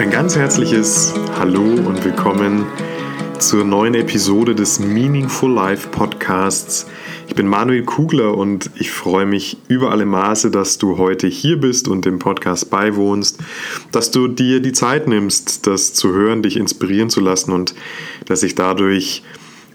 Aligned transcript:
Ein 0.00 0.10
ganz 0.10 0.34
herzliches 0.34 1.12
Hallo 1.38 1.60
und 1.60 2.02
willkommen 2.02 2.64
zur 3.38 3.66
neuen 3.66 3.92
Episode 3.92 4.54
des 4.54 4.80
Meaningful 4.80 5.52
Life 5.52 5.90
Podcasts. 5.90 6.86
Ich 7.28 7.34
bin 7.34 7.46
Manuel 7.46 7.84
Kugler 7.84 8.34
und 8.34 8.70
ich 8.76 8.90
freue 8.90 9.26
mich 9.26 9.58
über 9.68 9.90
alle 9.90 10.06
Maße, 10.06 10.50
dass 10.50 10.78
du 10.78 10.96
heute 10.96 11.26
hier 11.26 11.60
bist 11.60 11.86
und 11.86 12.06
dem 12.06 12.18
Podcast 12.18 12.70
beiwohnst, 12.70 13.40
dass 13.92 14.10
du 14.10 14.26
dir 14.26 14.60
die 14.60 14.72
Zeit 14.72 15.06
nimmst, 15.06 15.66
das 15.66 15.92
zu 15.92 16.14
hören, 16.14 16.42
dich 16.42 16.56
inspirieren 16.56 17.10
zu 17.10 17.20
lassen 17.20 17.52
und 17.52 17.74
dass 18.24 18.42
ich 18.42 18.54
dadurch 18.54 19.22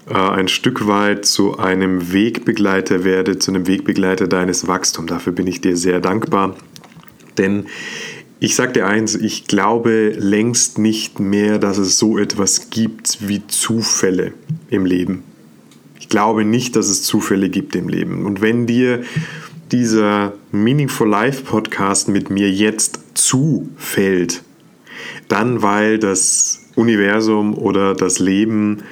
äh, 0.10 0.16
ein 0.16 0.48
Stück 0.48 0.88
weit 0.88 1.26
zu 1.26 1.60
einem 1.60 2.12
Wegbegleiter 2.12 3.04
werde, 3.04 3.38
zu 3.38 3.52
einem 3.52 3.68
Wegbegleiter 3.68 4.28
deines 4.28 4.68
Wachstums. 4.68 5.08
Dafür 5.08 5.34
bin 5.34 5.46
ich 5.46 5.62
dir 5.62 5.78
sehr 5.78 6.00
dankbar. 6.00 6.56
Denn 7.38 7.66
ich 8.40 8.56
sage 8.56 8.74
dir 8.74 8.88
eins, 8.88 9.16
ich 9.16 9.48
glaube 9.48 10.14
längst 10.18 10.78
nicht 10.78 11.20
mehr, 11.20 11.58
dass 11.58 11.78
es 11.78 11.98
so 11.98 12.18
etwas 12.18 12.70
gibt 12.70 13.28
wie 13.28 13.46
Zufälle 13.48 14.34
im 14.70 14.86
Leben. 14.86 15.24
Ich 16.00 16.10
glaube 16.10 16.46
nicht, 16.46 16.76
dass 16.76 16.88
es 16.88 17.04
Zufälle 17.04 17.50
gibt 17.50 17.76
im 17.76 17.90
Leben. 17.90 18.26
Und 18.26 18.42
wenn 18.42 18.68
dir 18.68 19.04
dieser 19.72 20.34
Meaningful 20.52 21.10
Life 21.10 21.44
Podcast 21.44 22.10
mit 22.10 22.30
mir 22.30 22.52
jetzt 22.52 23.00
zufällt, 23.16 24.44
dann 25.28 25.62
weil 25.62 25.98
das 25.98 26.66
Universum 26.76 27.58
oder 27.58 27.96
das 27.96 28.20
Leben 28.20 28.84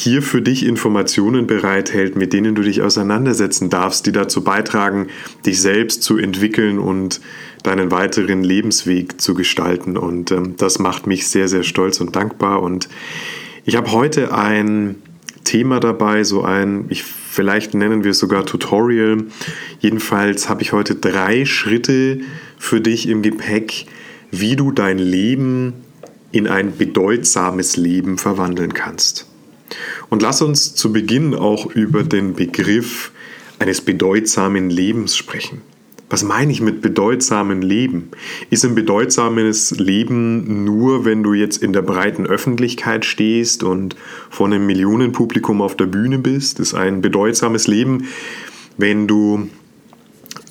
hier 0.00 0.22
für 0.22 0.40
dich 0.40 0.64
Informationen 0.64 1.48
bereithält, 1.48 2.14
mit 2.14 2.32
denen 2.32 2.54
du 2.54 2.62
dich 2.62 2.82
auseinandersetzen 2.82 3.68
darfst, 3.68 4.06
die 4.06 4.12
dazu 4.12 4.44
beitragen, 4.44 5.08
dich 5.44 5.60
selbst 5.60 6.04
zu 6.04 6.18
entwickeln 6.18 6.78
und 6.78 7.20
deinen 7.64 7.90
weiteren 7.90 8.44
Lebensweg 8.44 9.20
zu 9.20 9.34
gestalten. 9.34 9.96
Und 9.96 10.30
ähm, 10.30 10.54
das 10.56 10.78
macht 10.78 11.08
mich 11.08 11.26
sehr, 11.26 11.48
sehr 11.48 11.64
stolz 11.64 12.00
und 12.00 12.14
dankbar. 12.14 12.62
Und 12.62 12.88
ich 13.64 13.74
habe 13.74 13.90
heute 13.90 14.32
ein 14.32 14.94
Thema 15.42 15.80
dabei, 15.80 16.22
so 16.22 16.44
ein, 16.44 16.84
ich, 16.90 17.02
vielleicht 17.02 17.74
nennen 17.74 18.04
wir 18.04 18.12
es 18.12 18.20
sogar 18.20 18.46
Tutorial. 18.46 19.24
Jedenfalls 19.80 20.48
habe 20.48 20.62
ich 20.62 20.72
heute 20.72 20.94
drei 20.94 21.44
Schritte 21.44 22.20
für 22.56 22.80
dich 22.80 23.08
im 23.08 23.22
Gepäck, 23.22 23.86
wie 24.30 24.54
du 24.54 24.70
dein 24.70 24.98
Leben 24.98 25.72
in 26.30 26.46
ein 26.46 26.76
bedeutsames 26.76 27.76
Leben 27.76 28.16
verwandeln 28.16 28.74
kannst. 28.74 29.26
Und 30.08 30.22
lass 30.22 30.42
uns 30.42 30.74
zu 30.74 30.92
Beginn 30.92 31.34
auch 31.34 31.66
über 31.66 32.02
den 32.02 32.34
Begriff 32.34 33.12
eines 33.58 33.80
bedeutsamen 33.80 34.70
Lebens 34.70 35.16
sprechen. 35.16 35.62
Was 36.10 36.24
meine 36.24 36.50
ich 36.50 36.62
mit 36.62 36.80
bedeutsamen 36.80 37.60
Leben? 37.60 38.10
Ist 38.48 38.64
ein 38.64 38.74
bedeutsames 38.74 39.72
Leben 39.72 40.64
nur, 40.64 41.04
wenn 41.04 41.22
du 41.22 41.34
jetzt 41.34 41.62
in 41.62 41.74
der 41.74 41.82
breiten 41.82 42.26
Öffentlichkeit 42.26 43.04
stehst 43.04 43.62
und 43.62 43.94
vor 44.30 44.46
einem 44.46 44.66
Millionenpublikum 44.66 45.60
auf 45.60 45.76
der 45.76 45.86
Bühne 45.86 46.18
bist? 46.18 46.60
Ist 46.60 46.72
ein 46.72 47.02
bedeutsames 47.02 47.66
Leben, 47.66 48.06
wenn 48.78 49.06
du 49.06 49.48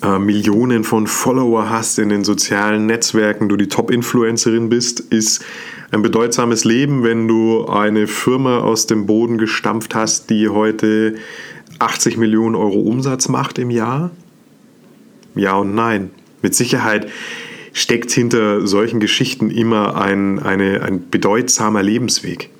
äh, 0.00 0.20
Millionen 0.20 0.84
von 0.84 1.08
Follower 1.08 1.68
hast 1.68 1.98
in 1.98 2.10
den 2.10 2.22
sozialen 2.22 2.86
Netzwerken, 2.86 3.48
du 3.48 3.56
die 3.56 3.68
Top-Influencerin 3.68 4.68
bist? 4.68 5.00
Ist 5.00 5.44
ein 5.90 6.02
bedeutsames 6.02 6.64
Leben, 6.64 7.02
wenn 7.02 7.28
du 7.28 7.66
eine 7.66 8.06
Firma 8.06 8.58
aus 8.58 8.86
dem 8.86 9.06
Boden 9.06 9.38
gestampft 9.38 9.94
hast, 9.94 10.30
die 10.30 10.48
heute 10.48 11.14
80 11.78 12.16
Millionen 12.16 12.54
Euro 12.54 12.80
Umsatz 12.80 13.28
macht 13.28 13.58
im 13.58 13.70
Jahr? 13.70 14.10
Ja 15.34 15.54
und 15.56 15.74
nein. 15.74 16.10
Mit 16.42 16.54
Sicherheit 16.54 17.08
steckt 17.72 18.10
hinter 18.10 18.66
solchen 18.66 19.00
Geschichten 19.00 19.50
immer 19.50 20.00
ein, 20.00 20.40
eine, 20.40 20.82
ein 20.82 21.08
bedeutsamer 21.10 21.82
Lebensweg. 21.82 22.50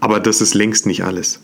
Aber 0.00 0.20
das 0.20 0.40
ist 0.40 0.54
längst 0.54 0.86
nicht 0.86 1.04
alles. 1.04 1.42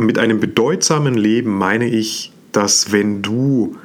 Mit 0.00 0.18
einem 0.18 0.40
bedeutsamen 0.40 1.14
Leben 1.14 1.56
meine 1.56 1.88
ich, 1.88 2.32
dass 2.52 2.92
wenn 2.92 3.22
du 3.22 3.76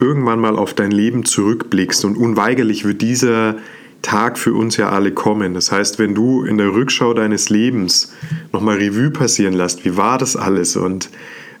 irgendwann 0.00 0.40
mal 0.40 0.56
auf 0.56 0.74
dein 0.74 0.90
Leben 0.90 1.24
zurückblickst 1.24 2.04
und 2.04 2.16
unweigerlich 2.16 2.84
wird 2.84 3.00
dieser 3.00 3.56
Tag 4.02 4.38
für 4.38 4.52
uns 4.52 4.76
ja 4.76 4.90
alle 4.90 5.12
kommen. 5.12 5.54
Das 5.54 5.72
heißt, 5.72 5.98
wenn 5.98 6.14
du 6.14 6.44
in 6.44 6.58
der 6.58 6.74
Rückschau 6.74 7.14
deines 7.14 7.48
Lebens 7.48 8.12
nochmal 8.52 8.76
Revue 8.76 9.10
passieren 9.10 9.54
lässt, 9.54 9.84
wie 9.84 9.96
war 9.96 10.18
das 10.18 10.36
alles 10.36 10.76
und 10.76 11.08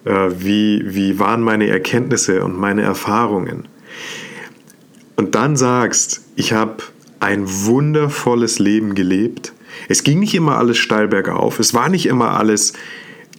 äh, 0.04 0.30
wie, 0.38 0.82
wie 0.84 1.18
waren 1.18 1.42
meine 1.42 1.68
Erkenntnisse 1.68 2.44
und 2.44 2.58
meine 2.58 2.82
Erfahrungen. 2.82 3.68
Und 5.16 5.34
dann 5.34 5.56
sagst, 5.56 6.22
ich 6.36 6.52
habe 6.52 6.82
ein 7.20 7.44
wundervolles 7.46 8.58
Leben 8.58 8.94
gelebt. 8.94 9.52
Es 9.88 10.02
ging 10.02 10.18
nicht 10.18 10.34
immer 10.34 10.58
alles 10.58 10.78
steil 10.78 11.08
bergauf, 11.08 11.60
es 11.60 11.72
war 11.72 11.88
nicht 11.88 12.06
immer 12.06 12.30
alles 12.30 12.72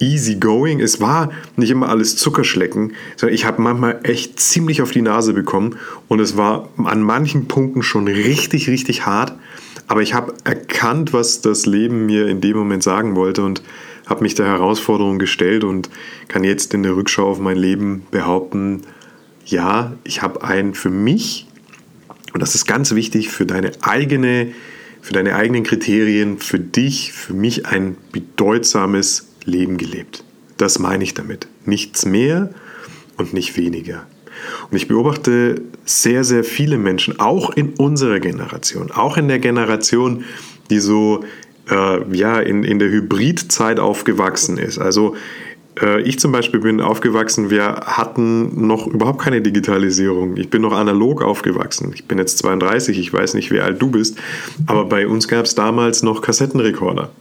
easy 0.04 0.36
going. 0.36 0.80
Es 0.80 1.00
war 1.00 1.32
nicht 1.56 1.72
immer 1.72 1.90
alles 1.90 2.18
Zuckerschlecken, 2.18 2.94
sondern 3.16 3.34
ich 3.34 3.46
habe 3.46 3.62
manchmal 3.62 4.00
echt 4.04 4.40
ziemlich 4.40 4.82
auf 4.82 4.92
die 4.92 5.02
Nase 5.02 5.34
bekommen 5.34 5.78
und 6.08 6.20
es 6.20 6.38
war 6.38 6.70
an 6.78 7.02
manchen 7.02 7.48
Punkten 7.48 7.82
schon 7.82 8.08
richtig, 8.08 8.70
richtig 8.70 9.06
hart. 9.06 9.34
Aber 9.88 10.02
ich 10.02 10.14
habe 10.14 10.34
erkannt, 10.44 11.14
was 11.14 11.42
das 11.42 11.66
Leben 11.66 12.06
mir 12.06 12.28
in 12.28 12.42
dem 12.42 12.58
Moment 12.58 12.84
sagen 12.84 13.16
wollte 13.16 13.44
und 13.44 13.64
habe 14.06 14.24
mich 14.24 14.36
der 14.36 14.46
Herausforderung 14.46 15.20
gestellt 15.20 15.64
und 15.64 15.90
kann 16.28 16.44
jetzt 16.44 16.74
in 16.74 16.84
der 16.84 16.96
Rückschau 16.96 17.30
auf 17.30 17.40
mein 17.40 17.58
Leben 17.58 18.06
behaupten, 18.12 18.82
ja, 19.46 19.94
ich 20.04 20.22
habe 20.22 20.44
ein 20.44 20.74
für 20.74 20.90
mich, 20.90 21.48
und 22.34 22.42
das 22.42 22.56
ist 22.56 22.66
ganz 22.66 22.96
wichtig, 22.96 23.30
für 23.30 23.46
deine 23.46 23.72
eigene, 23.82 24.54
für 25.02 25.14
deine 25.14 25.36
eigenen 25.36 25.64
Kriterien, 25.64 26.38
für 26.40 26.60
dich, 26.60 27.12
für 27.12 27.34
mich 27.34 27.66
ein 27.66 27.98
bedeutsames 28.12 29.33
Leben 29.46 29.78
gelebt. 29.78 30.24
Das 30.58 30.80
meine 30.80 31.04
ich 31.04 31.14
damit. 31.14 31.48
Nichts 31.66 32.06
mehr 32.06 32.50
und 33.18 33.34
nicht 33.34 33.58
weniger. 33.58 34.06
Und 34.70 34.78
ich 34.78 34.88
beobachte 34.88 35.62
sehr, 35.86 36.24
sehr 36.24 36.44
viele 36.44 36.78
Menschen, 36.78 37.20
auch 37.20 37.52
in 37.52 37.74
unserer 37.74 38.20
Generation, 38.20 38.92
auch 38.92 39.18
in 39.18 39.28
der 39.28 39.40
Generation, 39.40 40.24
die 40.70 40.80
so 40.80 41.24
äh, 41.70 42.16
ja, 42.16 42.40
in, 42.40 42.64
in 42.64 42.80
der 42.80 42.90
Hybridzeit 42.90 43.80
aufgewachsen 43.80 44.58
ist. 44.58 44.80
Also 44.80 45.16
äh, 45.82 46.02
ich 46.02 46.20
zum 46.20 46.32
Beispiel 46.32 46.60
bin 46.60 46.82
aufgewachsen, 46.82 47.50
wir 47.50 47.76
hatten 47.86 48.68
noch 48.68 48.88
überhaupt 48.88 49.22
keine 49.22 49.42
Digitalisierung. 49.42 50.38
Ich 50.38 50.50
bin 50.50 50.62
noch 50.62 50.74
analog 50.74 51.22
aufgewachsen. 51.22 51.92
Ich 51.94 52.06
bin 52.06 52.18
jetzt 52.18 52.40
32, 52.40 53.00
ich 53.00 53.14
weiß 53.14 53.34
nicht, 53.36 53.52
wie 53.52 53.60
alt 53.60 53.82
du 53.82 53.90
bist, 53.90 54.18
aber 54.66 54.86
bei 54.86 55.08
uns 55.08 55.28
gab 55.28 55.46
es 55.46 55.56
damals 55.56 56.04
noch 56.04 56.22
Kassettenrekorder 56.22 57.12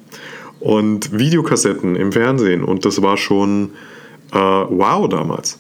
und 0.63 1.19
Videokassetten 1.19 1.97
im 1.97 2.13
Fernsehen 2.13 2.63
und 2.63 2.85
das 2.85 3.03
war 3.03 3.17
schon 3.17 3.71
äh, 4.33 4.39
wow 4.39 5.09
damals. 5.09 5.59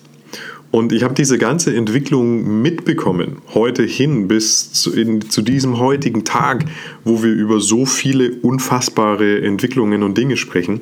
Und 0.70 0.92
ich 0.92 1.02
habe 1.02 1.12
diese 1.12 1.36
ganze 1.36 1.74
Entwicklung 1.76 2.62
mitbekommen, 2.62 3.42
heute 3.52 3.82
hin 3.82 4.26
bis 4.28 4.72
zu, 4.72 4.94
in, 4.94 5.28
zu, 5.28 5.42
diesem 5.42 5.78
heutigen 5.78 6.24
Tag, 6.24 6.64
wo 7.04 7.22
wir 7.22 7.30
über 7.30 7.60
so 7.60 7.84
viele 7.84 8.32
unfassbare 8.40 9.42
Entwicklungen 9.42 10.02
und 10.02 10.16
Dinge 10.16 10.38
sprechen. 10.38 10.80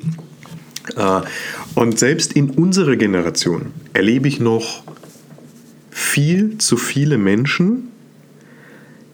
Äh, 0.96 1.22
und 1.74 1.98
selbst 1.98 2.34
in 2.34 2.50
unserer 2.50 2.96
Generation 2.96 3.72
erlebe 3.92 4.28
ich 4.28 4.38
noch 4.38 4.84
viel 5.90 6.58
zu 6.58 6.76
viele 6.76 7.18
Menschen, 7.18 7.88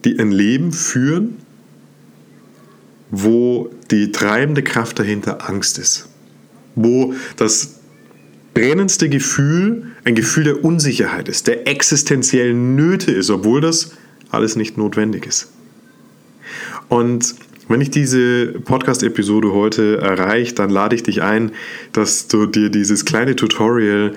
die 0.05 0.19
ein 0.19 0.31
Leben 0.31 0.73
führen, 0.73 1.37
wo 3.09 3.69
die 3.91 4.11
treibende 4.11 4.63
Kraft 4.63 4.99
dahinter 4.99 5.49
Angst 5.49 5.77
ist. 5.77 6.09
Wo 6.75 7.13
das 7.37 7.79
brennendste 8.53 9.09
Gefühl 9.09 9.91
ein 10.03 10.15
Gefühl 10.15 10.45
der 10.45 10.65
Unsicherheit 10.65 11.29
ist, 11.29 11.47
der 11.47 11.67
existenziellen 11.67 12.75
Nöte 12.75 13.11
ist, 13.11 13.29
obwohl 13.29 13.61
das 13.61 13.91
alles 14.31 14.55
nicht 14.55 14.77
notwendig 14.77 15.25
ist. 15.25 15.51
Und 16.89 17.35
wenn 17.67 17.81
ich 17.81 17.91
diese 17.91 18.47
Podcast-Episode 18.47 19.51
heute 19.51 19.97
erreiche, 19.97 20.55
dann 20.55 20.69
lade 20.69 20.95
ich 20.95 21.03
dich 21.03 21.21
ein, 21.21 21.51
dass 21.91 22.27
du 22.29 22.45
dir 22.45 22.69
dieses 22.69 23.03
kleine 23.03 23.35
Tutorial 23.35 24.13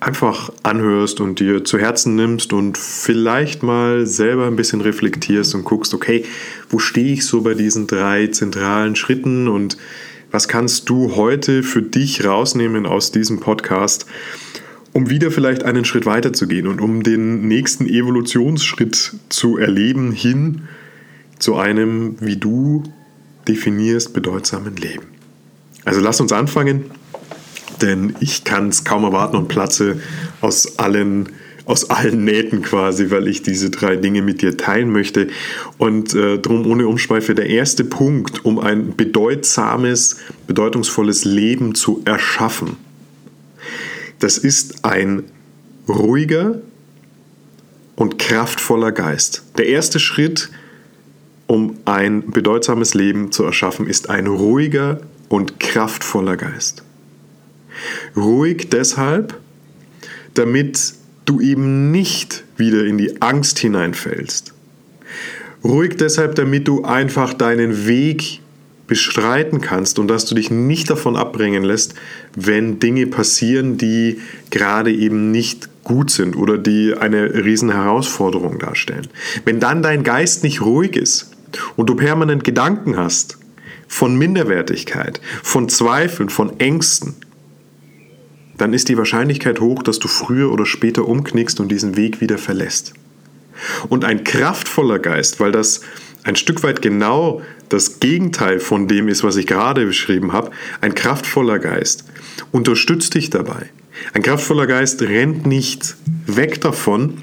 einfach 0.00 0.50
anhörst 0.62 1.20
und 1.20 1.40
dir 1.40 1.64
zu 1.64 1.78
Herzen 1.78 2.14
nimmst 2.14 2.52
und 2.52 2.78
vielleicht 2.78 3.62
mal 3.62 4.06
selber 4.06 4.46
ein 4.46 4.56
bisschen 4.56 4.80
reflektierst 4.80 5.54
und 5.54 5.64
guckst, 5.64 5.94
okay, 5.94 6.24
wo 6.70 6.78
stehe 6.78 7.12
ich 7.12 7.26
so 7.26 7.42
bei 7.42 7.54
diesen 7.54 7.86
drei 7.86 8.28
zentralen 8.28 8.96
Schritten 8.96 9.48
und 9.48 9.76
was 10.30 10.48
kannst 10.48 10.88
du 10.88 11.16
heute 11.16 11.62
für 11.62 11.82
dich 11.82 12.24
rausnehmen 12.24 12.86
aus 12.86 13.10
diesem 13.12 13.40
Podcast, 13.40 14.06
um 14.92 15.10
wieder 15.10 15.30
vielleicht 15.30 15.64
einen 15.64 15.84
Schritt 15.84 16.06
weiter 16.06 16.32
zu 16.32 16.46
gehen 16.46 16.66
und 16.66 16.80
um 16.80 17.02
den 17.02 17.46
nächsten 17.48 17.86
Evolutionsschritt 17.86 19.14
zu 19.28 19.58
erleben 19.58 20.12
hin 20.12 20.62
zu 21.38 21.56
einem, 21.56 22.16
wie 22.20 22.36
du 22.36 22.84
definierst, 23.48 24.12
bedeutsamen 24.12 24.76
Leben. 24.76 25.06
Also 25.84 26.00
lass 26.00 26.20
uns 26.20 26.32
anfangen 26.32 26.84
denn 27.82 28.16
ich 28.20 28.44
kann 28.44 28.68
es 28.68 28.84
kaum 28.84 29.04
erwarten 29.04 29.36
und 29.36 29.48
platze 29.48 30.00
aus 30.40 30.78
allen, 30.78 31.30
aus 31.70 31.88
allen 31.88 32.24
Nähten 32.24 32.62
quasi, 32.62 33.10
weil 33.12 33.28
ich 33.28 33.42
diese 33.42 33.70
drei 33.70 33.94
Dinge 33.94 34.22
mit 34.22 34.42
dir 34.42 34.56
teilen 34.56 34.90
möchte. 34.90 35.28
Und 35.78 36.14
äh, 36.14 36.38
drum 36.38 36.66
ohne 36.66 36.88
Umschweife 36.88 37.36
der 37.36 37.46
erste 37.46 37.84
Punkt, 37.84 38.44
um 38.44 38.58
ein 38.58 38.96
bedeutsames, 38.96 40.16
bedeutungsvolles 40.48 41.24
Leben 41.24 41.76
zu 41.76 42.02
erschaffen. 42.04 42.76
Das 44.18 44.36
ist 44.36 44.84
ein 44.84 45.22
ruhiger 45.88 46.60
und 47.94 48.18
kraftvoller 48.18 48.90
Geist. 48.90 49.44
Der 49.56 49.68
erste 49.68 50.00
Schritt, 50.00 50.50
um 51.46 51.78
ein 51.84 52.30
bedeutsames 52.30 52.94
Leben 52.94 53.30
zu 53.30 53.44
erschaffen, 53.44 53.86
ist 53.86 54.10
ein 54.10 54.26
ruhiger 54.26 55.02
und 55.28 55.60
kraftvoller 55.60 56.36
Geist. 56.36 56.82
Ruhig 58.16 58.70
deshalb, 58.70 59.38
damit 60.34 60.99
du 61.30 61.40
eben 61.40 61.90
nicht 61.90 62.42
wieder 62.56 62.84
in 62.84 62.98
die 62.98 63.22
Angst 63.22 63.58
hineinfällst. 63.60 64.52
Ruhig 65.62 65.96
deshalb, 65.96 66.34
damit 66.34 66.66
du 66.66 66.84
einfach 66.84 67.34
deinen 67.34 67.86
Weg 67.86 68.40
bestreiten 68.86 69.60
kannst 69.60 70.00
und 70.00 70.08
dass 70.08 70.24
du 70.24 70.34
dich 70.34 70.50
nicht 70.50 70.90
davon 70.90 71.14
abbringen 71.14 71.62
lässt, 71.62 71.94
wenn 72.34 72.80
Dinge 72.80 73.06
passieren, 73.06 73.78
die 73.78 74.18
gerade 74.50 74.92
eben 74.92 75.30
nicht 75.30 75.68
gut 75.84 76.10
sind 76.10 76.34
oder 76.36 76.58
die 76.58 76.94
eine 76.94 77.32
riesen 77.44 77.70
Herausforderung 77.70 78.58
darstellen. 78.58 79.06
Wenn 79.44 79.60
dann 79.60 79.82
dein 79.82 80.02
Geist 80.02 80.42
nicht 80.42 80.60
ruhig 80.60 80.96
ist 80.96 81.30
und 81.76 81.88
du 81.88 81.94
permanent 81.94 82.42
Gedanken 82.42 82.96
hast 82.96 83.38
von 83.86 84.16
Minderwertigkeit, 84.16 85.20
von 85.44 85.68
Zweifeln, 85.68 86.28
von 86.28 86.58
Ängsten, 86.58 87.14
dann 88.60 88.72
ist 88.72 88.88
die 88.88 88.98
Wahrscheinlichkeit 88.98 89.60
hoch, 89.60 89.82
dass 89.82 89.98
du 89.98 90.08
früher 90.08 90.52
oder 90.52 90.66
später 90.66 91.06
umknickst 91.06 91.60
und 91.60 91.68
diesen 91.68 91.96
Weg 91.96 92.20
wieder 92.20 92.38
verlässt. 92.38 92.94
Und 93.88 94.04
ein 94.04 94.24
kraftvoller 94.24 94.98
Geist, 94.98 95.40
weil 95.40 95.52
das 95.52 95.80
ein 96.22 96.36
Stück 96.36 96.62
weit 96.62 96.82
genau 96.82 97.40
das 97.68 98.00
Gegenteil 98.00 98.60
von 98.60 98.88
dem 98.88 99.08
ist, 99.08 99.24
was 99.24 99.36
ich 99.36 99.46
gerade 99.46 99.86
beschrieben 99.86 100.32
habe, 100.32 100.50
ein 100.80 100.94
kraftvoller 100.94 101.58
Geist 101.58 102.04
unterstützt 102.52 103.14
dich 103.14 103.30
dabei. 103.30 103.70
Ein 104.12 104.22
kraftvoller 104.22 104.66
Geist 104.66 105.02
rennt 105.02 105.46
nicht 105.46 105.96
weg 106.26 106.60
davon, 106.60 107.22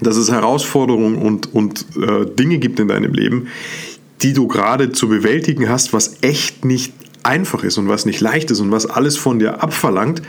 dass 0.00 0.16
es 0.16 0.30
Herausforderungen 0.30 1.16
und, 1.16 1.52
und 1.54 1.84
äh, 1.96 2.26
Dinge 2.26 2.58
gibt 2.58 2.80
in 2.80 2.88
deinem 2.88 3.12
Leben, 3.12 3.48
die 4.22 4.32
du 4.32 4.48
gerade 4.48 4.92
zu 4.92 5.08
bewältigen 5.08 5.68
hast, 5.68 5.92
was 5.92 6.16
echt 6.22 6.64
nicht 6.64 6.92
einfach 7.30 7.62
ist 7.62 7.78
und 7.78 7.88
was 7.88 8.06
nicht 8.06 8.20
leicht 8.20 8.50
ist 8.50 8.58
und 8.58 8.72
was 8.72 8.86
alles 8.86 9.16
von 9.16 9.38
dir 9.38 9.62
abverlangt, 9.62 10.20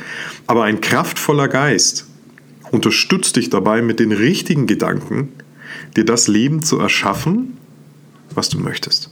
aber 0.46 0.66
ein 0.66 0.82
kraftvoller 0.82 1.48
Geist 1.48 2.06
unterstützt 2.70 3.36
dich 3.36 3.50
dabei 3.50 3.82
mit 3.82 4.00
den 4.00 4.12
richtigen 4.12 4.68
Gedanken, 4.68 5.30
dir 5.98 6.06
das 6.06 6.28
Leben 6.28 6.62
zu 6.62 6.80
erschaffen, 6.80 7.58
was 8.36 8.50
du 8.50 8.60
möchtest. 8.60 9.10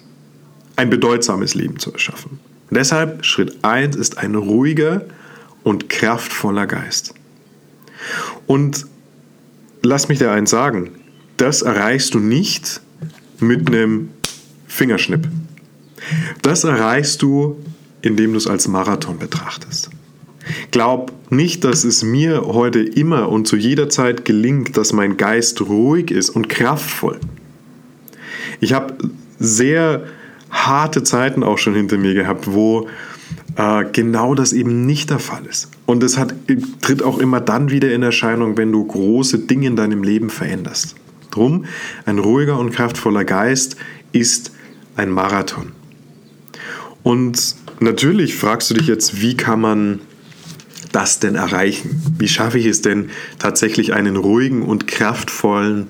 Ein 0.76 0.92
bedeutsames 0.92 1.56
Leben 1.56 1.80
zu 1.80 1.92
erschaffen. 1.92 2.40
Und 2.70 2.78
deshalb 2.78 3.26
Schritt 3.26 3.58
1 3.64 3.96
ist 3.96 4.20
ein 4.20 4.36
ruhiger 4.36 5.06
und 5.64 5.90
kraftvoller 5.90 6.68
Geist. 6.68 7.16
Und 8.46 8.86
lass 9.82 10.08
mich 10.10 10.20
dir 10.20 10.32
eins 10.32 10.52
sagen, 10.52 10.92
das 11.38 11.64
erreichst 11.64 12.14
du 12.14 12.20
nicht 12.20 12.82
mit 13.40 13.68
einem 13.68 14.10
Fingerschnipp. 14.68 15.28
Das 16.44 16.64
erreichst 16.64 17.22
du, 17.24 17.58
indem 18.02 18.32
du 18.32 18.38
es 18.38 18.48
als 18.48 18.68
Marathon 18.68 19.20
betrachtest. 19.20 19.90
Glaub 20.72 21.12
nicht, 21.32 21.64
dass 21.64 21.84
es 21.84 22.04
mir 22.04 22.46
heute 22.46 22.80
immer 22.80 23.30
und 23.30 23.48
zu 23.48 23.56
jeder 23.56 23.90
Zeit 23.90 24.26
gelingt, 24.26 24.78
dass 24.78 24.94
mein 24.94 25.18
Geist 25.18 25.62
ruhig 25.62 26.12
ist 26.12 26.30
und 26.30 26.50
kraftvoll. 26.50 27.20
Ich 28.60 28.74
habe 28.74 28.96
sehr 29.38 30.04
harte 30.50 31.04
Zeiten 31.04 31.44
auch 31.44 31.58
schon 31.58 31.76
hinter 31.76 31.98
mir 31.98 32.14
gehabt, 32.14 32.52
wo 32.52 32.88
äh, 33.56 33.86
genau 33.92 34.36
das 34.36 34.54
eben 34.54 34.86
nicht 34.86 35.10
der 35.10 35.20
Fall 35.20 35.46
ist. 35.46 35.70
Und 35.86 36.04
es 36.04 36.18
hat, 36.18 36.34
tritt 36.82 37.04
auch 37.04 37.20
immer 37.20 37.40
dann 37.42 37.70
wieder 37.70 37.92
in 37.92 38.04
Erscheinung, 38.04 38.58
wenn 38.58 38.72
du 38.72 38.84
große 38.84 39.40
Dinge 39.40 39.68
in 39.68 39.76
deinem 39.76 40.04
Leben 40.04 40.30
veränderst. 40.30 40.96
Drum, 41.32 41.66
ein 42.06 42.20
ruhiger 42.20 42.58
und 42.58 42.72
kraftvoller 42.72 43.24
Geist 43.24 43.76
ist 44.12 44.52
ein 44.96 45.10
Marathon. 45.10 45.72
Und 47.04 47.56
natürlich 47.80 48.36
fragst 48.36 48.70
du 48.70 48.76
dich 48.76 48.88
jetzt, 48.88 49.22
wie 49.22 49.38
kann 49.38 49.62
man 49.62 50.02
das 50.92 51.20
denn 51.20 51.36
erreichen? 51.36 52.02
Wie 52.18 52.28
schaffe 52.28 52.60
ich 52.60 52.66
es 52.66 52.82
denn 52.82 53.10
tatsächlich 53.38 53.94
einen 53.94 54.16
ruhigen 54.16 54.64
und 54.64 54.88
kraftvollen 54.88 55.88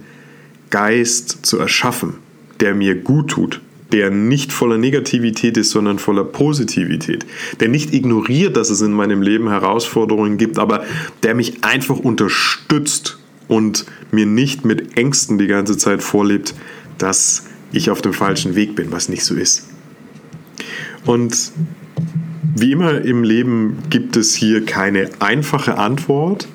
Geist 0.69 1.45
zu 1.45 1.57
erschaffen, 1.57 2.15
der 2.59 2.75
mir 2.75 2.95
gut 2.95 3.31
tut, 3.31 3.61
der 3.91 4.11
nicht 4.11 4.51
voller 4.53 4.77
Negativität 4.77 5.57
ist, 5.57 5.71
sondern 5.71 5.97
voller 5.97 6.23
Positivität, 6.23 7.25
der 7.59 7.69
nicht 7.69 7.94
ignoriert, 7.94 8.55
dass 8.55 8.69
es 8.69 8.81
in 8.81 8.91
meinem 8.91 9.21
Leben 9.21 9.50
Herausforderungen 9.50 10.38
gibt, 10.38 10.59
aber 10.59 10.83
der 11.23 11.33
mich 11.33 11.63
einfach 11.63 11.97
unterstützt 11.97 13.17
und 13.47 13.85
mir 14.12 14.27
nicht 14.27 14.63
mit 14.63 14.95
Ängsten 14.95 15.38
die 15.39 15.47
ganze 15.47 15.77
Zeit 15.77 16.03
vorlebt, 16.03 16.53
dass 17.00 17.45
ich 17.71 17.89
auf 17.89 18.01
dem 18.01 18.13
falschen 18.13 18.55
Weg 18.55 18.75
bin, 18.75 18.91
was 18.91 19.09
nicht 19.09 19.25
so 19.25 19.33
ist. 19.35 19.69
Und 21.06 21.51
wie 22.56 22.72
immer 22.72 23.01
im 23.01 23.24
Leben 23.24 23.78
gibt 23.90 24.18
es 24.18 24.36
hier 24.36 24.66
keine 24.66 25.10
einfache 25.19 25.78
Antwort 25.78 26.48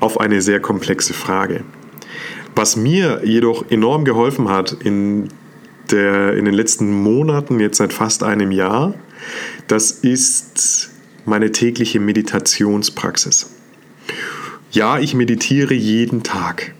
auf 0.00 0.20
eine 0.20 0.42
sehr 0.42 0.60
komplexe 0.60 1.14
Frage. 1.14 1.64
Was 2.54 2.76
mir 2.76 3.22
jedoch 3.24 3.70
enorm 3.70 4.04
geholfen 4.04 4.48
hat 4.48 4.72
in, 4.72 5.28
der, 5.90 6.34
in 6.34 6.44
den 6.44 6.54
letzten 6.54 6.90
Monaten, 7.02 7.60
jetzt 7.60 7.78
seit 7.78 7.92
fast 7.92 8.22
einem 8.22 8.50
Jahr, 8.50 8.94
das 9.68 9.90
ist 9.90 10.90
meine 11.24 11.52
tägliche 11.52 12.00
Meditationspraxis. 12.00 13.50
Ja, 14.70 14.98
ich 14.98 15.14
meditiere 15.14 15.74
jeden 15.74 16.22
Tag. 16.22 16.74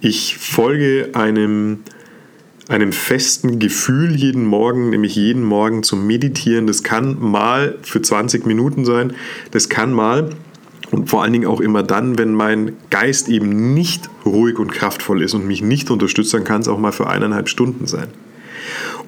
Ich 0.00 0.36
folge 0.36 1.10
einem 1.14 1.80
einem 2.68 2.92
festen 2.92 3.58
Gefühl 3.58 4.14
jeden 4.16 4.44
Morgen, 4.44 4.90
nämlich 4.90 5.14
jeden 5.14 5.44
Morgen 5.44 5.82
zu 5.82 5.96
meditieren. 5.96 6.66
Das 6.66 6.82
kann 6.82 7.16
mal 7.20 7.76
für 7.82 8.02
20 8.02 8.44
Minuten 8.46 8.84
sein, 8.84 9.12
das 9.52 9.68
kann 9.68 9.92
mal 9.92 10.30
und 10.90 11.10
vor 11.10 11.22
allen 11.22 11.32
Dingen 11.32 11.46
auch 11.46 11.60
immer 11.60 11.82
dann, 11.82 12.18
wenn 12.18 12.32
mein 12.32 12.72
Geist 12.90 13.28
eben 13.28 13.74
nicht 13.74 14.08
ruhig 14.24 14.58
und 14.58 14.72
kraftvoll 14.72 15.22
ist 15.22 15.34
und 15.34 15.46
mich 15.46 15.62
nicht 15.62 15.90
unterstützt, 15.90 16.32
dann 16.34 16.44
kann 16.44 16.60
es 16.60 16.68
auch 16.68 16.78
mal 16.78 16.92
für 16.92 17.08
eineinhalb 17.08 17.48
Stunden 17.48 17.86
sein. 17.86 18.08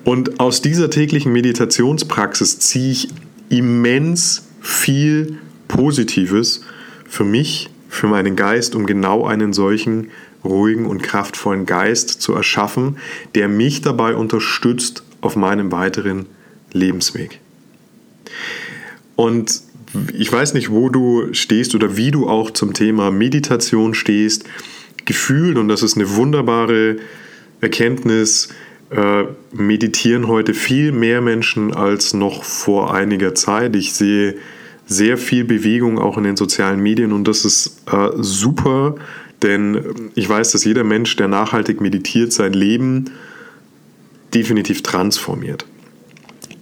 Und 0.04 0.40
aus 0.40 0.60
dieser 0.60 0.90
täglichen 0.90 1.32
Meditationspraxis 1.32 2.58
ziehe 2.58 2.92
ich 2.92 3.08
immens 3.48 4.48
viel 4.60 5.38
Positives 5.68 6.62
für 7.08 7.24
mich, 7.24 7.70
für 7.88 8.06
meinen 8.06 8.36
Geist, 8.36 8.74
um 8.74 8.86
genau 8.86 9.26
einen 9.26 9.52
solchen 9.52 10.08
ruhigen 10.48 10.86
und 10.86 11.02
kraftvollen 11.02 11.66
Geist 11.66 12.08
zu 12.08 12.34
erschaffen, 12.34 12.96
der 13.34 13.48
mich 13.48 13.82
dabei 13.82 14.14
unterstützt 14.14 15.02
auf 15.20 15.36
meinem 15.36 15.72
weiteren 15.72 16.26
Lebensweg. 16.72 17.40
Und 19.16 19.62
ich 20.12 20.32
weiß 20.32 20.54
nicht, 20.54 20.70
wo 20.70 20.88
du 20.88 21.32
stehst 21.32 21.74
oder 21.74 21.96
wie 21.96 22.10
du 22.10 22.28
auch 22.28 22.50
zum 22.50 22.72
Thema 22.74 23.10
Meditation 23.10 23.94
stehst. 23.94 24.44
Gefühl, 25.04 25.56
und 25.56 25.68
das 25.68 25.82
ist 25.82 25.96
eine 25.96 26.14
wunderbare 26.14 26.96
Erkenntnis, 27.60 28.48
äh, 28.90 29.24
meditieren 29.52 30.28
heute 30.28 30.54
viel 30.54 30.92
mehr 30.92 31.20
Menschen 31.20 31.74
als 31.74 32.14
noch 32.14 32.44
vor 32.44 32.94
einiger 32.94 33.34
Zeit. 33.34 33.76
Ich 33.76 33.92
sehe 33.94 34.36
sehr 34.86 35.18
viel 35.18 35.44
Bewegung 35.44 35.98
auch 35.98 36.16
in 36.16 36.24
den 36.24 36.36
sozialen 36.36 36.80
Medien 36.80 37.12
und 37.12 37.28
das 37.28 37.44
ist 37.44 37.82
äh, 37.90 38.08
super, 38.16 38.94
denn 39.42 40.10
ich 40.14 40.28
weiß, 40.28 40.52
dass 40.52 40.64
jeder 40.64 40.84
Mensch, 40.84 41.16
der 41.16 41.28
nachhaltig 41.28 41.80
meditiert, 41.80 42.32
sein 42.32 42.52
Leben 42.52 43.06
definitiv 44.34 44.82
transformiert. 44.82 45.66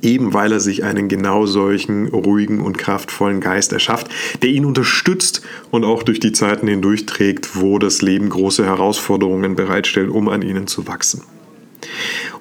Eben 0.03 0.35
weil 0.35 0.53
er 0.53 0.61
sich 0.61 0.85
einen 0.85 1.09
genau 1.09 1.47
solchen 1.47 2.09
ruhigen 2.09 2.61
und 2.61 2.77
kraftvollen 2.79 3.41
Geist 3.41 3.73
erschafft, 3.73 4.09
der 4.43 4.51
ihn 4.51 4.65
unterstützt 4.65 5.43
und 5.71 5.85
auch 5.85 6.03
durch 6.03 6.21
die 6.21 6.33
Zeiten 6.33 6.69
hindurchträgt, 6.69 7.57
wo 7.57 7.79
das 7.79 8.03
Leben 8.03 8.29
große 8.29 8.65
Herausforderungen 8.65 9.57
bereitstellt, 9.57 10.11
um 10.11 10.29
an 10.29 10.43
ihnen 10.43 10.67
zu 10.67 10.87
wachsen. 10.87 11.23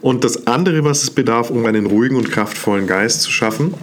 Und 0.01 0.24
das 0.24 0.48
andere, 0.48 0.84
was 0.84 1.04
es 1.04 1.12
bedarf, 1.12 1.50
um 1.50 1.65
einen 1.65 1.86
ruhigen 1.86 2.18
und 2.18 2.30
kraftvollen 2.30 2.88
Geist 2.88 3.22
zu 3.22 3.32
schaffen, 3.32 3.74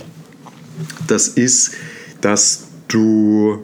das 1.07 1.29
ist, 1.29 1.75
dass 2.21 2.69
du 2.89 3.59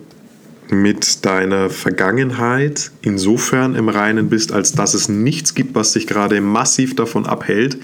mit 0.70 1.24
deiner 1.24 1.70
Vergangenheit 1.70 2.90
insofern 3.02 3.74
im 3.74 3.88
Reinen 3.88 4.28
bist, 4.28 4.52
als 4.52 4.72
dass 4.72 4.94
es 4.94 5.08
nichts 5.08 5.54
gibt, 5.54 5.74
was 5.74 5.92
dich 5.92 6.06
gerade 6.06 6.40
massiv 6.40 6.94
davon 6.94 7.26
abhält, 7.26 7.78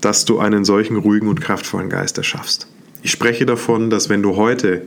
dass 0.00 0.24
du 0.24 0.38
einen 0.38 0.64
solchen 0.64 0.96
ruhigen 0.96 1.28
und 1.28 1.40
kraftvollen 1.40 1.88
Geist 1.88 2.18
erschaffst. 2.18 2.68
Ich 3.02 3.10
spreche 3.10 3.46
davon, 3.46 3.90
dass 3.90 4.08
wenn 4.08 4.22
du 4.22 4.36
heute 4.36 4.82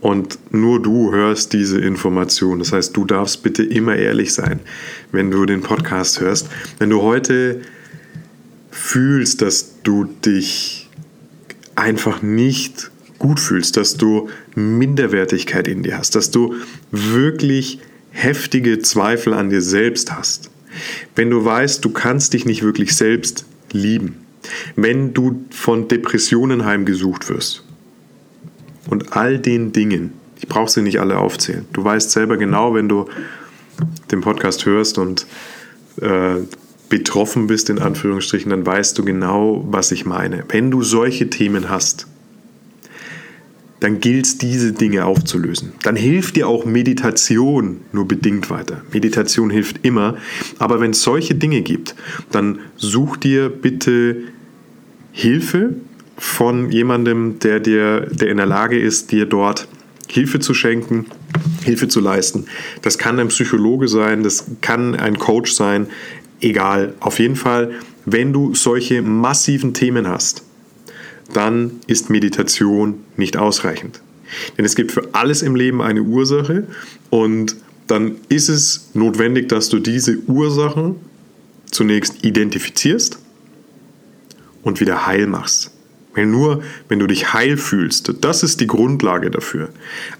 Und 0.00 0.38
nur 0.52 0.80
du 0.80 1.12
hörst 1.12 1.52
diese 1.52 1.80
Information. 1.80 2.60
Das 2.60 2.72
heißt, 2.72 2.96
du 2.96 3.04
darfst 3.04 3.42
bitte 3.42 3.64
immer 3.64 3.96
ehrlich 3.96 4.32
sein, 4.32 4.60
wenn 5.10 5.30
du 5.30 5.44
den 5.44 5.62
Podcast 5.62 6.20
hörst. 6.20 6.48
Wenn 6.78 6.90
du 6.90 7.02
heute 7.02 7.60
fühlst, 8.70 9.42
dass 9.42 9.82
du 9.82 10.04
dich 10.04 10.88
einfach 11.74 12.22
nicht 12.22 12.90
gut 13.18 13.40
fühlst, 13.40 13.76
dass 13.76 13.96
du 13.96 14.28
Minderwertigkeit 14.58 15.68
in 15.68 15.82
dir 15.82 15.98
hast, 15.98 16.14
dass 16.14 16.30
du 16.30 16.54
wirklich 16.90 17.80
heftige 18.10 18.80
Zweifel 18.80 19.34
an 19.34 19.50
dir 19.50 19.62
selbst 19.62 20.12
hast, 20.12 20.50
wenn 21.14 21.30
du 21.30 21.44
weißt, 21.44 21.84
du 21.84 21.90
kannst 21.90 22.32
dich 22.32 22.44
nicht 22.44 22.62
wirklich 22.62 22.96
selbst 22.96 23.46
lieben, 23.72 24.16
wenn 24.76 25.14
du 25.14 25.44
von 25.50 25.88
Depressionen 25.88 26.64
heimgesucht 26.64 27.28
wirst 27.28 27.64
und 28.88 29.16
all 29.16 29.38
den 29.38 29.72
Dingen, 29.72 30.12
ich 30.38 30.48
brauche 30.48 30.70
sie 30.70 30.82
nicht 30.82 31.00
alle 31.00 31.18
aufzählen, 31.18 31.64
du 31.72 31.84
weißt 31.84 32.10
selber 32.10 32.36
genau, 32.36 32.74
wenn 32.74 32.88
du 32.88 33.06
den 34.10 34.20
Podcast 34.20 34.66
hörst 34.66 34.98
und 34.98 35.26
äh, 36.00 36.36
betroffen 36.88 37.46
bist, 37.46 37.70
in 37.70 37.78
Anführungsstrichen, 37.78 38.50
dann 38.50 38.64
weißt 38.64 38.98
du 38.98 39.04
genau, 39.04 39.64
was 39.68 39.92
ich 39.92 40.06
meine. 40.06 40.44
Wenn 40.48 40.70
du 40.70 40.82
solche 40.82 41.28
Themen 41.28 41.68
hast, 41.68 42.06
dann 43.80 44.00
gilt 44.00 44.26
es, 44.26 44.38
diese 44.38 44.72
Dinge 44.72 45.04
aufzulösen. 45.04 45.72
Dann 45.82 45.96
hilft 45.96 46.36
dir 46.36 46.48
auch 46.48 46.64
Meditation 46.64 47.80
nur 47.92 48.08
bedingt 48.08 48.50
weiter. 48.50 48.82
Meditation 48.92 49.50
hilft 49.50 49.84
immer, 49.84 50.16
aber 50.58 50.80
wenn 50.80 50.90
es 50.90 51.02
solche 51.02 51.34
Dinge 51.34 51.62
gibt, 51.62 51.94
dann 52.30 52.58
such 52.76 53.16
dir 53.18 53.48
bitte 53.48 54.16
Hilfe 55.12 55.74
von 56.16 56.70
jemandem, 56.70 57.38
der 57.38 57.60
dir, 57.60 58.08
der 58.10 58.28
in 58.28 58.38
der 58.38 58.46
Lage 58.46 58.78
ist, 58.78 59.12
dir 59.12 59.26
dort 59.26 59.68
Hilfe 60.08 60.40
zu 60.40 60.54
schenken, 60.54 61.06
Hilfe 61.64 61.86
zu 61.86 62.00
leisten. 62.00 62.46
Das 62.82 62.98
kann 62.98 63.20
ein 63.20 63.28
Psychologe 63.28 63.88
sein, 63.88 64.22
das 64.22 64.46
kann 64.60 64.94
ein 64.96 65.18
Coach 65.18 65.52
sein, 65.52 65.86
egal. 66.40 66.94
Auf 67.00 67.18
jeden 67.18 67.36
Fall, 67.36 67.72
wenn 68.04 68.32
du 68.32 68.54
solche 68.54 69.02
massiven 69.02 69.74
Themen 69.74 70.08
hast, 70.08 70.42
dann 71.32 71.72
ist 71.86 72.10
Meditation 72.10 73.04
nicht 73.16 73.36
ausreichend. 73.36 74.00
Denn 74.56 74.64
es 74.64 74.76
gibt 74.76 74.92
für 74.92 75.08
alles 75.12 75.42
im 75.42 75.56
Leben 75.56 75.82
eine 75.82 76.02
Ursache 76.02 76.66
und 77.10 77.56
dann 77.86 78.16
ist 78.28 78.48
es 78.48 78.90
notwendig, 78.94 79.48
dass 79.48 79.68
du 79.68 79.78
diese 79.78 80.18
Ursachen 80.26 80.96
zunächst 81.70 82.24
identifizierst 82.24 83.18
und 84.62 84.80
wieder 84.80 85.06
heil 85.06 85.26
machst. 85.26 85.70
Weil 86.14 86.26
nur 86.26 86.62
wenn 86.88 86.98
du 86.98 87.06
dich 87.06 87.32
heil 87.32 87.56
fühlst, 87.56 88.12
das 88.20 88.42
ist 88.42 88.60
die 88.60 88.66
Grundlage 88.66 89.30
dafür. 89.30 89.70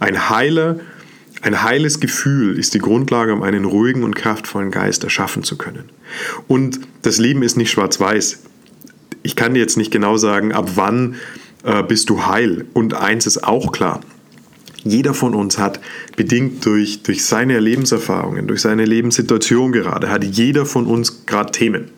Ein 0.01 0.31
heiler, 0.31 0.81
ein 1.43 1.63
heiles 1.63 2.01
Gefühl 2.01 2.59
ist 2.59 2.75
die 2.75 2.79
Grundlage, 2.79 3.33
um 3.33 3.43
einen 3.43 3.65
ruhigen 3.65 4.03
und 4.03 4.17
kraftvollen 4.17 4.71
Geist 4.71 5.05
erschaffen 5.05 5.43
zu 5.43 5.59
können. 5.59 5.91
Und 6.47 6.81
das 7.03 7.19
Leben 7.19 7.43
ist 7.43 7.57
nicht 7.57 7.71
schwarz-weiß 7.71 8.43
ich 9.29 9.37
kann 9.37 9.53
dir 9.53 9.61
jetzt 9.61 9.77
nicht 9.77 9.91
genau 9.91 10.17
sagen, 10.17 10.55
ab 10.55 10.71
wann 10.77 11.17
äh, 11.63 11.83
bist 11.83 12.09
du 12.09 12.25
heil. 12.25 12.65
Und 12.73 12.95
eins 12.95 13.27
ist 13.27 13.45
auch 13.45 13.73
klar. 13.73 14.01
Jeder 14.85 15.13
von 15.13 15.35
uns 15.35 15.59
hat, 15.59 15.81
bedingt 16.17 16.65
durch, 16.65 17.03
durch 17.03 17.27
seine 17.27 17.61
Lebenserfahrungen, 17.61 18.47
durch 18.47 18.63
seine 18.63 18.87
Lebenssituation 18.87 19.73
gerade, 19.73 20.11
hat 20.11 20.25
jeder 20.25 20.65
von 20.65 20.87
uns 20.87 21.27
gerade 21.27 21.53
Themen. 21.53 21.91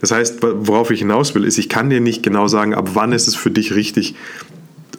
Das 0.00 0.12
heißt, 0.12 0.38
worauf 0.40 0.90
ich 0.90 1.00
hinaus 1.00 1.34
will, 1.34 1.44
ist, 1.44 1.58
ich 1.58 1.68
kann 1.68 1.90
dir 1.90 2.00
nicht 2.00 2.22
genau 2.22 2.48
sagen, 2.48 2.72
ab 2.72 2.92
wann 2.94 3.12
ist 3.12 3.28
es 3.28 3.34
für 3.34 3.50
dich 3.50 3.74
richtig, 3.74 4.14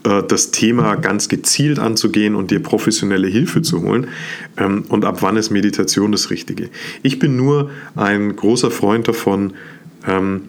äh, 0.03 0.21
das 0.27 0.51
Thema 0.51 0.93
ganz 0.93 1.27
gezielt 1.27 1.79
anzugehen 1.79 2.35
und 2.35 2.51
dir 2.51 2.61
professionelle 2.61 3.27
Hilfe 3.27 3.63
zu 3.63 3.81
holen 3.81 4.09
ähm, 4.57 4.85
und 4.89 5.05
ab 5.05 5.23
wann 5.23 5.37
ist 5.37 5.49
Meditation 5.49 6.11
das 6.11 6.29
Richtige. 6.29 6.69
Ich 7.01 7.17
bin 7.17 7.35
nur 7.35 7.71
ein 7.95 8.35
großer 8.35 8.69
Freund 8.69 9.07
davon, 9.07 9.53
ähm, 10.05 10.41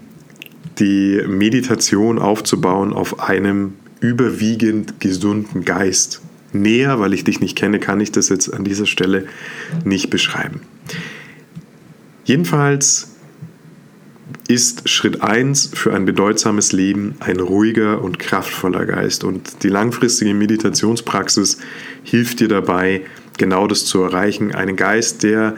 die 0.78 1.22
Meditation 1.26 2.18
aufzubauen 2.18 2.92
auf 2.92 3.20
einem 3.20 3.74
überwiegend 4.00 5.00
gesunden 5.00 5.64
Geist. 5.64 6.20
Näher, 6.52 6.98
weil 6.98 7.12
ich 7.12 7.24
dich 7.24 7.40
nicht 7.40 7.56
kenne, 7.56 7.78
kann 7.78 8.00
ich 8.00 8.10
das 8.10 8.30
jetzt 8.30 8.52
an 8.52 8.64
dieser 8.64 8.86
Stelle 8.86 9.26
nicht 9.84 10.08
beschreiben. 10.08 10.60
Jedenfalls 12.24 13.16
ist 14.48 14.88
Schritt 14.88 15.22
1 15.22 15.72
für 15.74 15.94
ein 15.94 16.06
bedeutsames 16.06 16.72
Leben 16.72 17.16
ein 17.20 17.38
ruhiger 17.38 18.02
und 18.02 18.18
kraftvoller 18.18 18.86
Geist. 18.86 19.24
Und 19.24 19.62
die 19.62 19.68
langfristige 19.68 20.32
Meditationspraxis 20.32 21.58
hilft 22.02 22.40
dir 22.40 22.48
dabei, 22.48 23.02
genau 23.36 23.66
das 23.66 23.84
zu 23.84 24.02
erreichen. 24.02 24.54
Einen 24.54 24.76
Geist, 24.76 25.22
der 25.22 25.56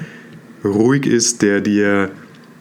ruhig 0.64 1.06
ist, 1.06 1.42
der 1.42 1.60
dir 1.60 2.10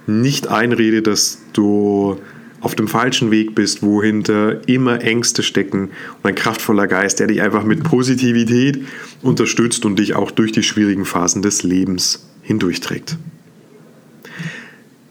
nicht 0.06 0.48
einredet, 0.48 1.08
dass 1.08 1.40
du 1.54 2.20
auf 2.62 2.76
dem 2.76 2.88
falschen 2.88 3.32
Weg 3.32 3.56
bist, 3.56 3.82
wo 3.84 4.04
hinter 4.04 4.68
immer 4.68 5.02
Ängste 5.02 5.44
stecken 5.44 5.92
und 6.22 6.26
ein 6.26 6.36
kraftvoller 6.36 6.88
Geist, 6.88 7.20
der 7.20 7.28
dich 7.28 7.42
einfach 7.42 7.64
mit 7.64 7.84
Positivität 7.84 8.84
unterstützt 9.22 9.86
und 9.86 9.98
dich 9.98 10.16
auch 10.16 10.32
durch 10.32 10.52
die 10.52 10.64
schwierigen 10.64 11.06
Phasen 11.06 11.42
des 11.42 11.64
Lebens 11.64 12.28
hindurchträgt. 12.42 13.18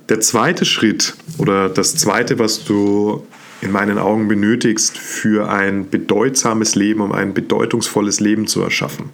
Der 0.09 0.21
zweite 0.21 0.65
Schritt 0.65 1.15
oder 1.39 1.69
das 1.69 1.97
zweite, 1.97 2.39
was 2.39 2.65
du 2.65 3.27
in 3.61 3.73
meinen 3.73 3.99
Augen 3.99 4.29
benötigst 4.29 4.97
für 4.97 5.51
ein 5.51 5.91
bedeutsames 5.91 6.75
Leben, 6.75 7.01
um 7.01 7.13
ein 7.13 7.35
bedeutungsvolles 7.35 8.21
Leben 8.21 8.47
zu 8.47 8.63
erschaffen, 8.63 9.11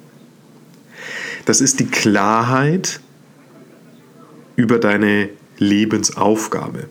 das 1.44 1.60
ist 1.60 1.80
die 1.80 1.86
Klarheit 1.86 3.00
über 4.56 4.78
deine 4.78 5.30
Lebensaufgabe. 5.58 6.88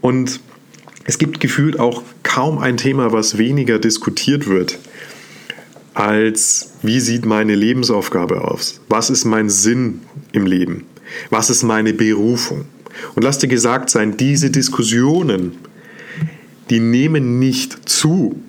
Und 0.00 0.40
es 1.04 1.18
gibt 1.18 1.40
gefühlt 1.40 1.78
auch 1.78 2.02
kaum 2.22 2.58
ein 2.58 2.76
Thema, 2.76 3.12
was 3.12 3.38
weniger 3.38 3.78
diskutiert 3.78 4.46
wird, 4.46 4.78
als 5.94 6.72
wie 6.82 7.00
sieht 7.00 7.26
meine 7.26 7.54
Lebensaufgabe 7.54 8.42
aus? 8.42 8.80
Was 8.88 9.10
ist 9.10 9.24
mein 9.24 9.50
Sinn 9.50 10.00
im 10.32 10.46
Leben? 10.46 10.84
Was 11.30 11.50
ist 11.50 11.62
meine 11.62 11.92
Berufung? 11.92 12.66
Und 13.14 13.22
lass 13.22 13.38
dir 13.38 13.48
gesagt 13.48 13.90
sein, 13.90 14.16
diese 14.16 14.50
Diskussionen, 14.50 15.52
die 16.70 16.80
nehmen 16.80 17.38
nicht 17.38 17.88
zu. 17.88 18.40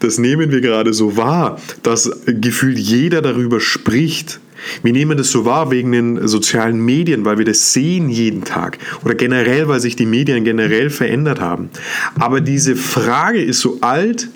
Das 0.00 0.18
nehmen 0.18 0.50
wir 0.50 0.60
gerade 0.60 0.92
so 0.92 1.16
wahr, 1.16 1.58
dass 1.82 2.10
gefühlt 2.26 2.78
jeder 2.78 3.22
darüber 3.22 3.60
spricht. 3.60 4.40
Wir 4.82 4.92
nehmen 4.92 5.16
das 5.18 5.30
so 5.30 5.44
wahr 5.44 5.70
wegen 5.70 5.92
den 5.92 6.28
sozialen 6.28 6.78
Medien, 6.80 7.24
weil 7.24 7.38
wir 7.38 7.44
das 7.44 7.72
sehen 7.72 8.08
jeden 8.08 8.44
Tag 8.44 8.78
oder 9.04 9.14
generell, 9.14 9.68
weil 9.68 9.80
sich 9.80 9.96
die 9.96 10.06
Medien 10.06 10.44
generell 10.44 10.90
verändert 10.90 11.40
haben. 11.40 11.70
Aber 12.18 12.40
diese 12.40 12.76
Frage 12.76 13.42
ist 13.42 13.60
so 13.60 13.78
alt 13.80 14.28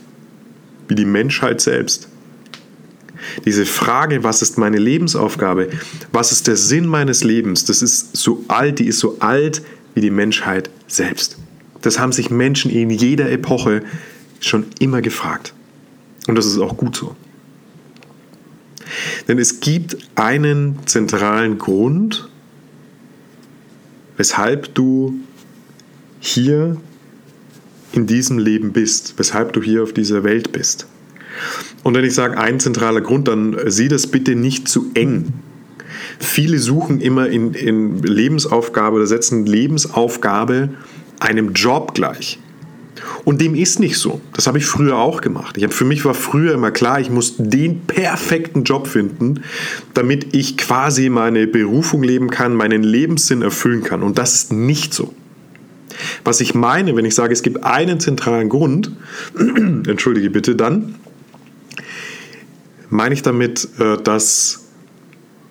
wie 0.89 0.95
die 0.95 1.05
Menschheit 1.05 1.61
selbst. 1.61 2.09
Diese 3.45 3.67
Frage, 3.67 4.23
was 4.25 4.43
ist 4.43 4.59
meine 4.59 4.79
Lebensaufgabe, 4.79 5.69
was 6.13 6.33
ist 6.33 6.47
der 6.47 6.57
Sinn 6.57 6.87
meines 6.87 7.25
Lebens, 7.25 7.65
das 7.65 7.83
ist 7.83 8.17
so 8.17 8.45
alt, 8.49 8.79
die 8.79 8.87
ist 8.87 8.99
so 8.99 9.17
alt 9.21 9.63
wie 9.95 10.01
die 10.01 10.11
Menschheit 10.11 10.71
selbst. 10.87 11.37
Das 11.83 11.99
haben 11.99 12.13
sich 12.13 12.31
Menschen 12.31 12.71
in 12.71 12.91
jeder 12.91 13.31
Epoche 13.31 13.83
schon 14.41 14.67
immer 14.79 15.03
gefragt. 15.03 15.55
Und 16.27 16.37
das 16.37 16.47
ist 16.47 16.59
auch 16.59 16.77
gut 16.77 16.97
so. 16.97 17.15
Denn 19.29 19.39
es 19.39 19.61
gibt 19.61 19.97
einen 20.15 20.79
zentralen 20.87 21.59
Grund, 21.59 22.29
weshalb 24.17 24.75
du 24.75 25.15
hier 26.21 26.77
in 27.93 28.07
diesem 28.07 28.39
Leben 28.39 28.73
bist, 28.73 29.15
weshalb 29.17 29.53
du 29.53 29.63
hier 29.63 29.83
auf 29.83 29.93
dieser 29.93 30.25
Welt 30.25 30.53
bist. 30.53 30.87
Und 31.83 31.95
wenn 31.95 32.05
ich 32.05 32.15
sage 32.15 32.39
ein 32.39 32.61
zentraler 32.61 33.01
Grund, 33.01 33.29
dann 33.29 33.57
sieh 33.67 33.89
das 33.89 34.07
bitte 34.07 34.35
nicht 34.35 34.69
zu 34.69 34.91
eng. 34.95 35.33
Viele 36.19 36.59
suchen 36.59 37.01
immer 37.01 37.29
in, 37.29 37.55
in 37.55 38.03
Lebensaufgabe 38.03 38.97
oder 38.97 39.07
setzen 39.07 39.47
Lebensaufgabe 39.47 40.71
einem 41.21 41.53
Job 41.53 41.95
gleich. 41.95 42.39
Und 43.27 43.41
dem 43.41 43.57
ist 43.57 43.81
nicht 43.81 43.99
so. 43.99 44.21
Das 44.35 44.47
habe 44.47 44.59
ich 44.59 44.67
früher 44.67 44.99
auch 44.99 45.21
gemacht. 45.21 45.57
Ich 45.57 45.65
habe, 45.65 45.75
für 45.75 45.85
mich 45.85 46.05
war 46.05 46.15
früher 46.15 46.55
immer 46.55 46.71
klar, 46.71 47.01
ich 47.01 47.11
muss 47.11 47.35
den 47.37 47.81
perfekten 47.81 48.63
Job 48.63 48.87
finden, 48.87 49.41
damit 49.95 50.33
ich 50.33 50.57
quasi 50.57 51.09
meine 51.09 51.49
Berufung 51.49 52.05
leben 52.05 52.31
kann, 52.31 52.55
meinen 52.55 52.85
Lebenssinn 52.85 53.43
erfüllen 53.43 53.83
kann. 53.83 54.05
Und 54.05 54.17
das 54.17 54.37
ist 54.37 54.53
nicht 54.53 54.95
so. 54.95 55.13
Was 56.23 56.41
ich 56.41 56.55
meine, 56.55 56.95
wenn 56.95 57.05
ich 57.05 57.17
sage, 57.17 57.33
es 57.33 57.43
gibt 57.43 57.65
einen 57.65 57.99
zentralen 57.99 58.49
Grund, 58.49 58.93
entschuldige 59.89 60.31
bitte, 60.31 60.55
dann 60.55 60.95
meine 62.91 63.13
ich 63.13 63.23
damit, 63.23 63.67
äh, 63.81 64.01
dass 64.05 64.67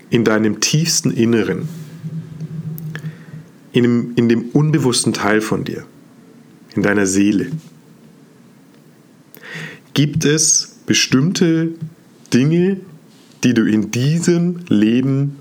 in 0.09 0.23
deinem 0.23 0.61
tiefsten 0.61 1.11
Inneren, 1.11 1.67
in 3.73 3.83
dem, 3.83 4.13
in 4.15 4.29
dem 4.29 4.43
unbewussten 4.53 5.11
Teil 5.11 5.41
von 5.41 5.65
dir, 5.65 5.83
in 6.75 6.83
deiner 6.83 7.05
Seele, 7.05 7.51
gibt 9.93 10.25
es 10.25 10.75
bestimmte 10.85 11.69
Dinge, 12.33 12.77
die 13.43 13.53
du 13.53 13.63
in 13.63 13.91
diesem 13.91 14.59
Leben 14.67 15.37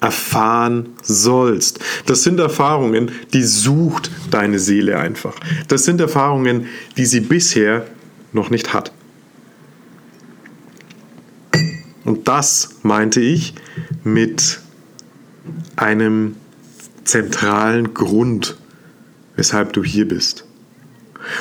erfahren 0.00 0.90
sollst. 1.02 1.80
Das 2.04 2.22
sind 2.22 2.38
Erfahrungen, 2.38 3.10
die 3.32 3.42
sucht 3.42 4.10
deine 4.30 4.58
Seele 4.58 4.98
einfach. 4.98 5.34
Das 5.68 5.84
sind 5.84 6.00
Erfahrungen, 6.00 6.66
die 6.96 7.06
sie 7.06 7.20
bisher 7.20 7.86
noch 8.32 8.50
nicht 8.50 8.74
hat. 8.74 8.92
Und 12.04 12.28
das 12.28 12.76
meinte 12.82 13.20
ich 13.20 13.54
mit 14.04 14.60
einem 15.74 16.36
zentralen 17.04 17.94
Grund, 17.94 18.56
weshalb 19.34 19.72
du 19.72 19.82
hier 19.82 20.06
bist. 20.06 20.45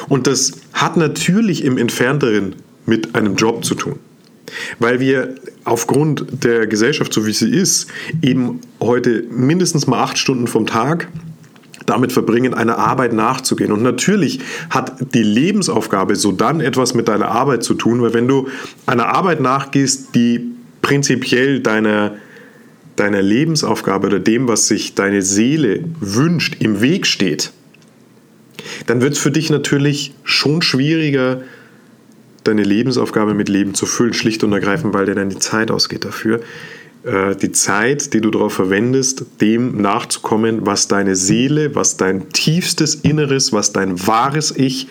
Und 0.07 0.27
das 0.27 0.53
hat 0.73 0.97
natürlich 0.97 1.63
im 1.63 1.77
entfernteren 1.77 2.55
mit 2.85 3.15
einem 3.15 3.35
Job 3.35 3.65
zu 3.65 3.75
tun. 3.75 3.99
Weil 4.79 4.99
wir 4.99 5.35
aufgrund 5.63 6.43
der 6.43 6.67
Gesellschaft, 6.67 7.13
so 7.13 7.25
wie 7.25 7.33
sie 7.33 7.49
ist, 7.49 7.87
eben 8.21 8.61
heute 8.79 9.23
mindestens 9.29 9.87
mal 9.87 10.03
acht 10.03 10.17
Stunden 10.17 10.47
vom 10.47 10.67
Tag 10.67 11.07
damit 11.85 12.11
verbringen, 12.11 12.53
einer 12.53 12.77
Arbeit 12.77 13.13
nachzugehen. 13.13 13.71
Und 13.71 13.83
natürlich 13.83 14.39
hat 14.69 15.13
die 15.13 15.23
Lebensaufgabe 15.23 16.15
so 16.15 16.31
dann 16.31 16.59
etwas 16.59 16.93
mit 16.93 17.07
deiner 17.07 17.29
Arbeit 17.29 17.63
zu 17.63 17.73
tun, 17.73 18.01
weil 18.01 18.13
wenn 18.13 18.27
du 18.27 18.47
einer 18.85 19.07
Arbeit 19.07 19.39
nachgehst, 19.39 20.15
die 20.15 20.51
prinzipiell 20.81 21.59
deiner, 21.59 22.15
deiner 22.95 23.21
Lebensaufgabe 23.21 24.07
oder 24.07 24.19
dem, 24.19 24.47
was 24.47 24.67
sich 24.67 24.95
deine 24.95 25.21
Seele 25.21 25.83
wünscht, 25.99 26.57
im 26.59 26.81
Weg 26.81 27.05
steht, 27.05 27.51
dann 28.85 29.01
wird 29.01 29.13
es 29.13 29.19
für 29.19 29.31
dich 29.31 29.49
natürlich 29.49 30.13
schon 30.23 30.61
schwieriger, 30.61 31.41
deine 32.43 32.63
Lebensaufgabe 32.63 33.33
mit 33.33 33.49
Leben 33.49 33.73
zu 33.73 33.85
füllen, 33.85 34.13
schlicht 34.13 34.43
und 34.43 34.53
ergreifend, 34.53 34.93
weil 34.93 35.05
dir 35.05 35.15
dann 35.15 35.29
die 35.29 35.39
Zeit 35.39 35.71
ausgeht 35.71 36.05
dafür. 36.05 36.41
Äh, 37.03 37.35
die 37.35 37.51
Zeit, 37.51 38.13
die 38.13 38.21
du 38.21 38.31
darauf 38.31 38.53
verwendest, 38.53 39.25
dem 39.41 39.81
nachzukommen, 39.81 40.65
was 40.65 40.87
deine 40.87 41.15
Seele, 41.15 41.75
was 41.75 41.97
dein 41.97 42.29
tiefstes 42.29 42.95
Inneres, 42.95 43.53
was 43.53 43.73
dein 43.73 44.05
wahres 44.07 44.51
Ich 44.55 44.87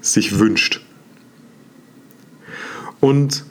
sich 0.00 0.38
wünscht. 0.38 0.80
Und 3.00 3.44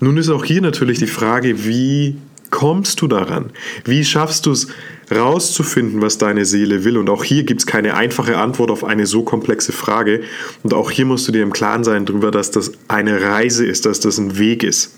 nun 0.00 0.16
ist 0.16 0.30
auch 0.30 0.44
hier 0.44 0.60
natürlich 0.60 0.98
die 0.98 1.06
Frage, 1.06 1.64
wie 1.64 2.16
kommst 2.50 3.00
du 3.00 3.08
daran? 3.08 3.50
Wie 3.84 4.04
schaffst 4.04 4.46
du 4.46 4.52
es 4.52 4.68
rauszufinden, 5.14 6.00
was 6.00 6.18
deine 6.18 6.44
Seele 6.44 6.84
will? 6.84 6.96
Und 6.96 7.10
auch 7.10 7.24
hier 7.24 7.44
gibt 7.44 7.60
es 7.60 7.66
keine 7.66 7.94
einfache 7.94 8.38
Antwort 8.38 8.70
auf 8.70 8.84
eine 8.84 9.06
so 9.06 9.22
komplexe 9.22 9.72
Frage. 9.72 10.22
Und 10.62 10.74
auch 10.74 10.90
hier 10.90 11.06
musst 11.06 11.28
du 11.28 11.32
dir 11.32 11.42
im 11.42 11.52
Klaren 11.52 11.84
sein 11.84 12.06
darüber, 12.06 12.30
dass 12.30 12.50
das 12.50 12.72
eine 12.88 13.22
Reise 13.22 13.66
ist, 13.66 13.86
dass 13.86 14.00
das 14.00 14.18
ein 14.18 14.38
Weg 14.38 14.62
ist. 14.62 14.94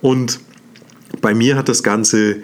Und 0.00 0.40
bei 1.20 1.34
mir 1.34 1.56
hat 1.56 1.68
das 1.68 1.82
Ganze 1.82 2.36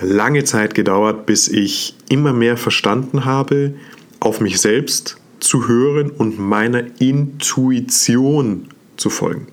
lange 0.00 0.44
Zeit 0.44 0.74
gedauert, 0.74 1.26
bis 1.26 1.48
ich 1.48 1.96
immer 2.08 2.32
mehr 2.32 2.56
verstanden 2.56 3.24
habe, 3.24 3.74
auf 4.20 4.40
mich 4.40 4.60
selbst 4.60 5.16
zu 5.40 5.68
hören 5.68 6.10
und 6.10 6.38
meiner 6.38 6.84
Intuition 7.00 8.68
zu 8.96 9.10
folgen. 9.10 9.46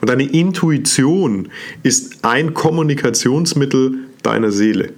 Und 0.00 0.08
deine 0.08 0.24
Intuition 0.24 1.48
ist 1.82 2.24
ein 2.24 2.54
Kommunikationsmittel 2.54 3.94
deiner 4.22 4.52
Seele. 4.52 4.92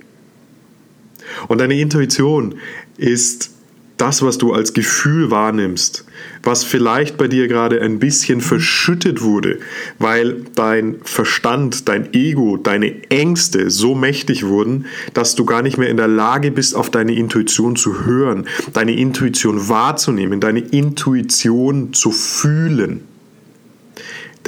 Und 1.49 1.61
deine 1.61 1.79
Intuition 1.79 2.57
ist 2.97 3.51
das, 3.99 4.23
was 4.23 4.39
du 4.39 4.53
als 4.53 4.73
Gefühl 4.73 5.31
wahrnimmst, 5.31 6.05
was 6.43 6.65
vielleicht 6.65 7.19
bei 7.19 7.29
dir 7.29 7.49
gerade 7.49 7.83
ein 7.83 7.99
bisschen 7.99 8.41
verschüttet 8.41 9.23
wurde, 9.23 9.59
weil 9.99 10.45
dein 10.55 10.97
Verstand, 11.03 11.89
dein 11.89 12.15
Ego, 12.15 12.57
deine 12.57 13.11
Ängste 13.11 13.71
so 13.71 13.95
mächtig 13.95 14.47
wurden, 14.47 14.87
dass 15.15 15.35
du 15.35 15.45
gar 15.45 15.63
nicht 15.63 15.79
mehr 15.79 15.89
in 15.89 15.97
der 15.97 16.09
Lage 16.09 16.53
bist, 16.53 16.77
auf 16.77 16.91
deine 16.91 17.15
Intuition 17.15 17.77
zu 17.77 18.05
hören, 18.07 18.47
deine 18.73 18.97
Intuition 18.97 19.69
wahrzunehmen, 19.69 20.41
deine 20.41 20.61
Intuition 20.61 21.93
zu 21.93 22.13
fühlen. 22.13 23.08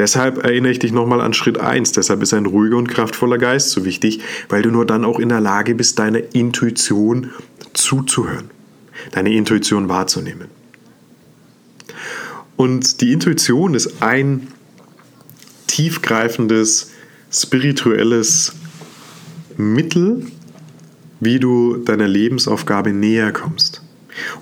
Deshalb 0.01 0.39
erinnere 0.39 0.73
ich 0.73 0.79
dich 0.79 0.93
nochmal 0.93 1.21
an 1.21 1.35
Schritt 1.35 1.61
1. 1.61 1.93
Deshalb 1.93 2.23
ist 2.23 2.33
ein 2.33 2.47
ruhiger 2.47 2.79
und 2.79 2.89
kraftvoller 2.89 3.37
Geist 3.37 3.69
so 3.69 3.85
wichtig, 3.85 4.21
weil 4.49 4.63
du 4.63 4.71
nur 4.71 4.87
dann 4.87 5.05
auch 5.05 5.19
in 5.19 5.29
der 5.29 5.43
Lage 5.43 5.75
bist, 5.75 5.99
deiner 5.99 6.21
Intuition 6.35 7.33
zuzuhören, 7.75 8.51
deine 9.11 9.35
Intuition 9.35 9.91
wahrzunehmen. 9.91 10.49
Und 12.57 13.03
die 13.03 13.13
Intuition 13.13 13.75
ist 13.75 14.03
ein 14.03 14.49
tiefgreifendes, 15.67 16.93
spirituelles 17.31 18.55
Mittel, 19.59 20.29
wie 21.21 21.39
du 21.39 21.77
deiner 21.77 22.09
Lebensaufgabe 22.09 22.95
näher 22.95 23.33
kommst. 23.33 23.83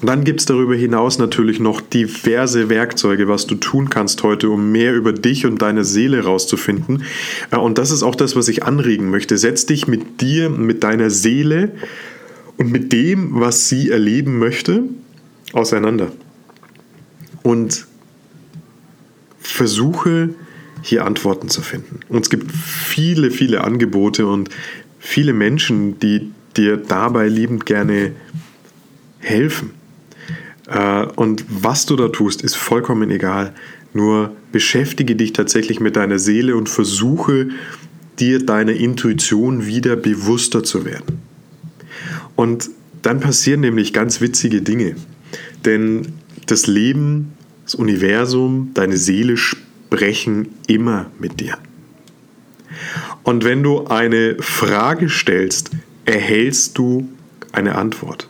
Und 0.01 0.09
dann 0.09 0.25
gibt 0.25 0.41
es 0.41 0.47
darüber 0.47 0.75
hinaus 0.75 1.19
natürlich 1.19 1.61
noch 1.61 1.81
diverse 1.81 2.69
Werkzeuge, 2.69 3.29
was 3.29 3.47
du 3.47 3.55
tun 3.55 3.91
kannst 3.91 4.23
heute, 4.23 4.51
um 4.51 4.73
mehr 4.73 4.95
über 4.95 5.13
dich 5.13 5.47
und 5.47 5.63
deine 5.63 5.85
Seele 5.85 6.25
rauszufinden. 6.25 7.05
Äh, 7.51 7.57
und 7.57 7.79
das 7.79 7.91
ist 7.91 8.03
auch 8.03 8.15
das, 8.15 8.37
was 8.37 8.49
ich 8.49 8.65
anregen 8.65 9.11
möchte. 9.11 9.39
Setz 9.39 9.67
dich 9.67 9.87
mit 9.87 10.21
dir, 10.21 10.51
mit 10.51 10.83
deiner 10.85 11.11
Seele 11.11 11.73
und 12.57 12.73
mit 12.73 12.93
dem, 12.93 13.41
was 13.41 13.69
sie 13.69 13.91
erleben 13.91 14.39
möchte, 14.39 14.83
auseinander. 15.53 16.13
Und 17.43 17.87
versuche 19.39 20.31
hier 20.83 21.05
Antworten 21.05 21.49
zu 21.49 21.63
finden. 21.63 22.01
Und 22.09 22.23
es 22.23 22.31
gibt 22.31 22.51
viele, 22.53 23.31
viele 23.31 23.65
Angebote 23.65 24.27
und 24.27 24.51
viele 24.99 25.33
Menschen, 25.33 25.99
die 25.99 26.31
dir 26.57 26.77
dabei 26.77 27.29
liebend 27.29 27.67
gerne 27.67 27.95
helfen. 27.95 28.17
Äh, 30.69 31.07
und 31.17 31.45
was 31.49 31.87
du 31.87 31.97
da 31.97 32.09
tust, 32.09 32.43
ist 32.43 32.57
vollkommen 32.57 33.11
egal. 33.11 33.55
Nur 33.95 34.33
beschäftige 34.53 35.17
dich 35.17 35.33
tatsächlich 35.33 35.81
mit 35.81 35.97
deiner 35.97 36.19
Seele 36.19 36.57
und 36.57 36.69
versuche 36.69 37.49
dir 38.19 38.45
deiner 38.45 38.73
Intuition 38.73 39.67
wieder 39.67 39.97
bewusster 39.97 40.63
zu 40.63 40.85
werden. 40.85 41.21
Und 42.37 42.71
dann 43.03 43.21
passieren 43.21 43.61
nämlich 43.61 43.93
ganz 43.93 44.21
witzige 44.21 44.61
Dinge. 44.61 44.97
Denn 45.65 46.13
das 46.47 46.67
Leben, 46.67 47.33
das 47.65 47.75
Universum, 47.75 48.71
deine 48.75 48.97
Seele 48.97 49.37
sprechen 49.37 50.49
immer 50.67 51.11
mit 51.19 51.41
dir. 51.41 51.59
Und 53.23 53.45
wenn 53.45 53.63
du 53.63 53.87
eine 53.87 54.37
Frage 54.41 55.09
stellst, 55.09 55.71
erhältst 56.05 56.79
du 56.79 57.09
eine 57.53 57.75
Antwort 57.75 58.29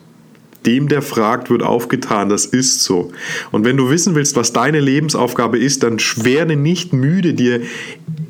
dem, 0.66 0.88
der 0.88 1.02
fragt, 1.02 1.50
wird 1.50 1.62
aufgetan. 1.62 2.28
Das 2.28 2.46
ist 2.46 2.82
so. 2.82 3.12
Und 3.50 3.64
wenn 3.64 3.76
du 3.76 3.90
wissen 3.90 4.14
willst, 4.14 4.36
was 4.36 4.52
deine 4.52 4.80
Lebensaufgabe 4.80 5.58
ist, 5.58 5.82
dann 5.82 5.98
werde 6.16 6.56
nicht 6.56 6.92
müde, 6.92 7.34
dir 7.34 7.62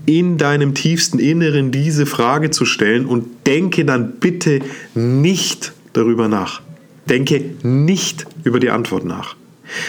in 0.07 0.39
deinem 0.39 0.75
tiefsten 0.75 1.19
Inneren 1.19 1.71
diese 1.71 2.07
Frage 2.07 2.51
zu 2.51 2.65
stellen 2.65 3.07
und 3.07 3.27
denke 3.47 3.85
dann 3.85 4.13
bitte 4.21 4.61
nicht 4.95 5.73
darüber 5.93 6.29
nach. 6.29 6.63
Denke 7.09 7.45
nicht 7.63 8.27
über 8.45 8.61
die 8.61 8.71
Antwort 8.71 9.05
nach. 9.05 9.37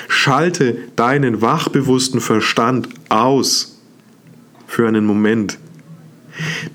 Schalte 0.08 0.78
deinen 0.96 1.42
wachbewussten 1.42 2.20
Verstand 2.20 2.90
aus 3.08 3.80
für 4.68 4.88
einen 4.88 5.06
Moment. 5.06 5.58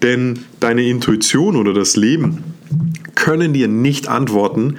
Denn 0.02 0.40
deine 0.60 0.86
Intuition 0.86 1.56
oder 1.56 1.72
das 1.72 1.96
Leben 1.96 2.44
können 3.14 3.52
dir 3.52 3.68
nicht 3.68 4.08
antworten, 4.08 4.76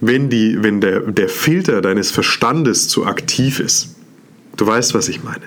wenn, 0.00 0.30
die, 0.30 0.62
wenn 0.62 0.80
der, 0.80 1.00
der 1.00 1.28
Filter 1.28 1.80
deines 1.80 2.10
Verstandes 2.10 2.88
zu 2.88 3.06
aktiv 3.06 3.60
ist. 3.60 3.96
Du 4.56 4.66
weißt, 4.66 4.94
was 4.94 5.08
ich 5.08 5.22
meine. 5.22 5.44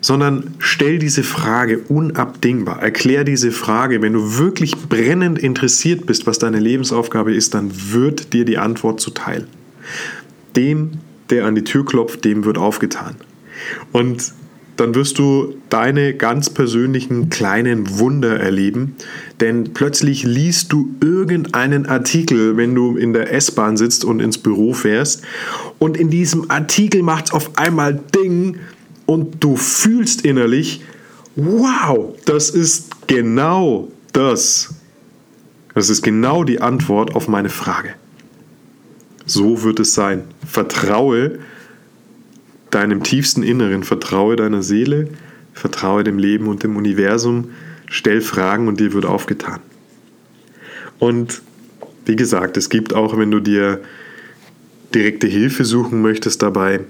Sondern 0.00 0.54
stell 0.58 0.98
diese 0.98 1.22
Frage 1.22 1.78
unabdingbar. 1.88 2.82
Erklär 2.82 3.24
diese 3.24 3.50
Frage. 3.50 4.02
Wenn 4.02 4.12
du 4.12 4.38
wirklich 4.38 4.76
brennend 4.88 5.38
interessiert 5.38 6.06
bist, 6.06 6.26
was 6.26 6.38
deine 6.38 6.60
Lebensaufgabe 6.60 7.34
ist, 7.34 7.54
dann 7.54 7.70
wird 7.92 8.32
dir 8.32 8.44
die 8.44 8.58
Antwort 8.58 9.00
zuteil. 9.00 9.46
Dem, 10.56 10.92
der 11.30 11.46
an 11.46 11.54
die 11.54 11.64
Tür 11.64 11.84
klopft, 11.84 12.24
dem 12.24 12.44
wird 12.44 12.58
aufgetan. 12.58 13.16
Und 13.92 14.32
dann 14.78 14.94
wirst 14.94 15.18
du 15.18 15.56
deine 15.70 16.14
ganz 16.14 16.50
persönlichen 16.50 17.30
kleinen 17.30 17.98
Wunder 17.98 18.38
erleben, 18.38 18.94
denn 19.40 19.74
plötzlich 19.74 20.22
liest 20.22 20.72
du 20.72 20.94
irgendeinen 21.02 21.86
Artikel, 21.86 22.56
wenn 22.56 22.76
du 22.76 22.96
in 22.96 23.12
der 23.12 23.32
S-Bahn 23.34 23.76
sitzt 23.76 24.04
und 24.04 24.20
ins 24.20 24.38
Büro 24.38 24.72
fährst 24.72 25.22
und 25.80 25.96
in 25.96 26.10
diesem 26.10 26.48
Artikel 26.48 27.02
macht 27.02 27.26
es 27.26 27.32
auf 27.32 27.58
einmal 27.58 28.00
Ding 28.14 28.58
und 29.04 29.42
du 29.42 29.56
fühlst 29.56 30.24
innerlich, 30.24 30.82
wow, 31.34 32.14
das 32.24 32.50
ist 32.50 33.08
genau 33.08 33.88
das. 34.12 34.74
Das 35.74 35.90
ist 35.90 36.02
genau 36.02 36.44
die 36.44 36.60
Antwort 36.60 37.16
auf 37.16 37.26
meine 37.26 37.48
Frage. 37.48 37.94
So 39.26 39.64
wird 39.64 39.80
es 39.80 39.94
sein. 39.94 40.22
Vertraue 40.46 41.40
deinem 42.70 43.02
tiefsten 43.02 43.42
Inneren, 43.42 43.82
vertraue 43.82 44.36
deiner 44.36 44.62
Seele, 44.62 45.08
vertraue 45.52 46.04
dem 46.04 46.18
Leben 46.18 46.46
und 46.48 46.62
dem 46.62 46.76
Universum, 46.76 47.50
stell 47.86 48.20
Fragen 48.20 48.68
und 48.68 48.80
dir 48.80 48.92
wird 48.92 49.06
aufgetan. 49.06 49.60
Und 50.98 51.42
wie 52.04 52.16
gesagt, 52.16 52.56
es 52.56 52.70
gibt 52.70 52.94
auch, 52.94 53.16
wenn 53.16 53.30
du 53.30 53.40
dir 53.40 53.80
direkte 54.94 55.26
Hilfe 55.26 55.64
suchen 55.64 56.00
möchtest 56.02 56.42
dabei, 56.42 56.80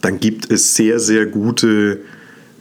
dann 0.00 0.18
gibt 0.20 0.50
es 0.50 0.74
sehr, 0.74 0.98
sehr 0.98 1.26
gute 1.26 2.00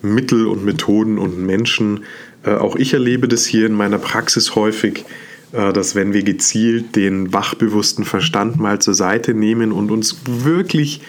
Mittel 0.02 0.48
und 0.48 0.66
Methoden 0.66 1.18
und 1.18 1.40
Menschen. 1.40 2.04
Äh, 2.44 2.52
auch 2.52 2.76
ich 2.76 2.94
erlebe 2.94 3.28
das 3.28 3.46
hier 3.46 3.66
in 3.66 3.74
meiner 3.74 3.98
Praxis 3.98 4.56
häufig, 4.56 5.06
äh, 5.54 5.74
dass 5.74 5.96
wenn 5.96 6.14
wir 6.14 6.24
gezielt 6.24 6.96
den 6.96 7.34
wachbewussten 7.34 8.06
Verstand 8.06 8.60
mal 8.60 8.80
zur 8.80 8.94
Seite 8.94 9.34
nehmen 9.34 9.72
und 9.72 9.92
uns 9.92 10.18
wirklich 10.26 11.02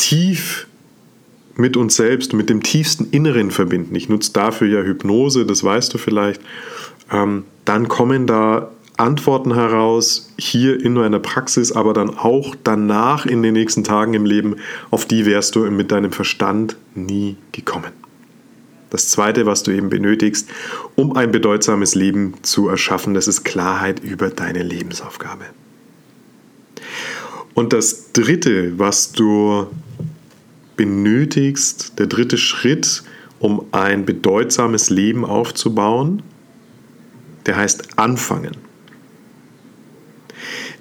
tief 0.00 0.66
mit 1.56 1.76
uns 1.76 1.96
selbst, 1.96 2.32
mit 2.32 2.48
dem 2.48 2.62
tiefsten 2.62 3.08
Inneren 3.10 3.50
verbinden. 3.50 3.94
Ich 3.94 4.08
nutze 4.08 4.32
dafür 4.32 4.66
ja 4.66 4.82
Hypnose, 4.82 5.44
das 5.44 5.62
weißt 5.62 5.92
du 5.92 5.98
vielleicht. 5.98 6.40
Ähm, 7.12 7.44
dann 7.66 7.88
kommen 7.88 8.26
da 8.26 8.70
Antworten 8.96 9.54
heraus, 9.54 10.32
hier 10.38 10.82
in 10.82 10.94
meiner 10.94 11.18
Praxis, 11.18 11.72
aber 11.72 11.92
dann 11.92 12.10
auch 12.10 12.54
danach 12.64 13.26
in 13.26 13.42
den 13.42 13.54
nächsten 13.54 13.84
Tagen 13.84 14.14
im 14.14 14.24
Leben, 14.24 14.56
auf 14.90 15.06
die 15.06 15.26
wärst 15.26 15.54
du 15.54 15.70
mit 15.70 15.92
deinem 15.92 16.12
Verstand 16.12 16.76
nie 16.94 17.36
gekommen. 17.52 17.92
Das 18.90 19.08
Zweite, 19.08 19.46
was 19.46 19.62
du 19.62 19.70
eben 19.70 19.88
benötigst, 19.88 20.48
um 20.96 21.16
ein 21.16 21.30
bedeutsames 21.30 21.94
Leben 21.94 22.34
zu 22.42 22.68
erschaffen, 22.68 23.14
das 23.14 23.28
ist 23.28 23.44
Klarheit 23.44 24.00
über 24.00 24.30
deine 24.30 24.62
Lebensaufgabe. 24.62 25.44
Und 27.54 27.72
das 27.72 28.12
Dritte, 28.12 28.78
was 28.78 29.12
du 29.12 29.66
benötigst, 30.80 31.98
der 31.98 32.06
dritte 32.06 32.38
Schritt, 32.38 33.02
um 33.38 33.66
ein 33.72 34.06
bedeutsames 34.06 34.90
Leben 34.90 35.24
aufzubauen, 35.24 36.22
der 37.46 37.56
heißt 37.56 37.98
anfangen 37.98 38.56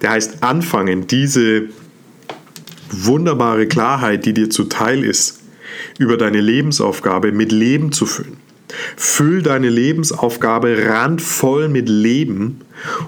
der 0.02 0.12
heißt 0.12 0.44
anfangen, 0.44 1.08
diese 1.08 1.70
wunderbare 2.90 3.68
Klarheit, 3.68 4.26
die 4.26 4.34
dir 4.34 4.50
zuteil 4.50 5.04
ist, 5.04 5.42
über 5.98 6.18
deine 6.18 6.42
Lebensaufgabe 6.42 7.32
mit 7.32 7.52
Leben 7.52 7.92
zu 7.92 8.06
füllen. 8.06 8.38
Füll 8.96 9.42
deine 9.42 9.70
Lebensaufgabe 9.70 10.86
randvoll 10.88 11.70
mit 11.70 11.90
Leben 11.90 12.62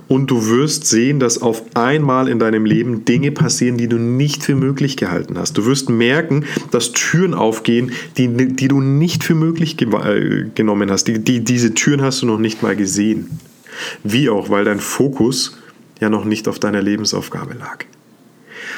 und 0.07 0.31
du 0.31 0.47
wirst 0.47 0.85
sehen, 0.85 1.19
dass 1.19 1.41
auf 1.41 1.63
einmal 1.75 2.27
in 2.27 2.39
deinem 2.39 2.65
Leben 2.65 3.05
Dinge 3.05 3.31
passieren, 3.31 3.77
die 3.77 3.87
du 3.87 3.97
nicht 3.97 4.43
für 4.43 4.55
möglich 4.55 4.97
gehalten 4.97 5.37
hast. 5.37 5.57
Du 5.57 5.65
wirst 5.65 5.89
merken, 5.89 6.45
dass 6.71 6.91
Türen 6.91 7.33
aufgehen, 7.33 7.91
die, 8.17 8.27
die 8.27 8.67
du 8.67 8.81
nicht 8.81 9.23
für 9.23 9.35
möglich 9.35 9.77
ge 9.77 9.89
äh, 9.93 10.49
genommen 10.55 10.91
hast. 10.91 11.07
Die, 11.07 11.19
die, 11.19 11.43
diese 11.43 11.73
Türen 11.73 12.01
hast 12.01 12.21
du 12.21 12.25
noch 12.25 12.39
nicht 12.39 12.63
mal 12.63 12.75
gesehen. 12.75 13.39
Wie 14.03 14.29
auch, 14.29 14.49
weil 14.49 14.65
dein 14.65 14.79
Fokus 14.79 15.57
ja 15.99 16.09
noch 16.09 16.25
nicht 16.25 16.47
auf 16.47 16.59
deiner 16.59 16.81
Lebensaufgabe 16.81 17.53
lag. 17.53 17.85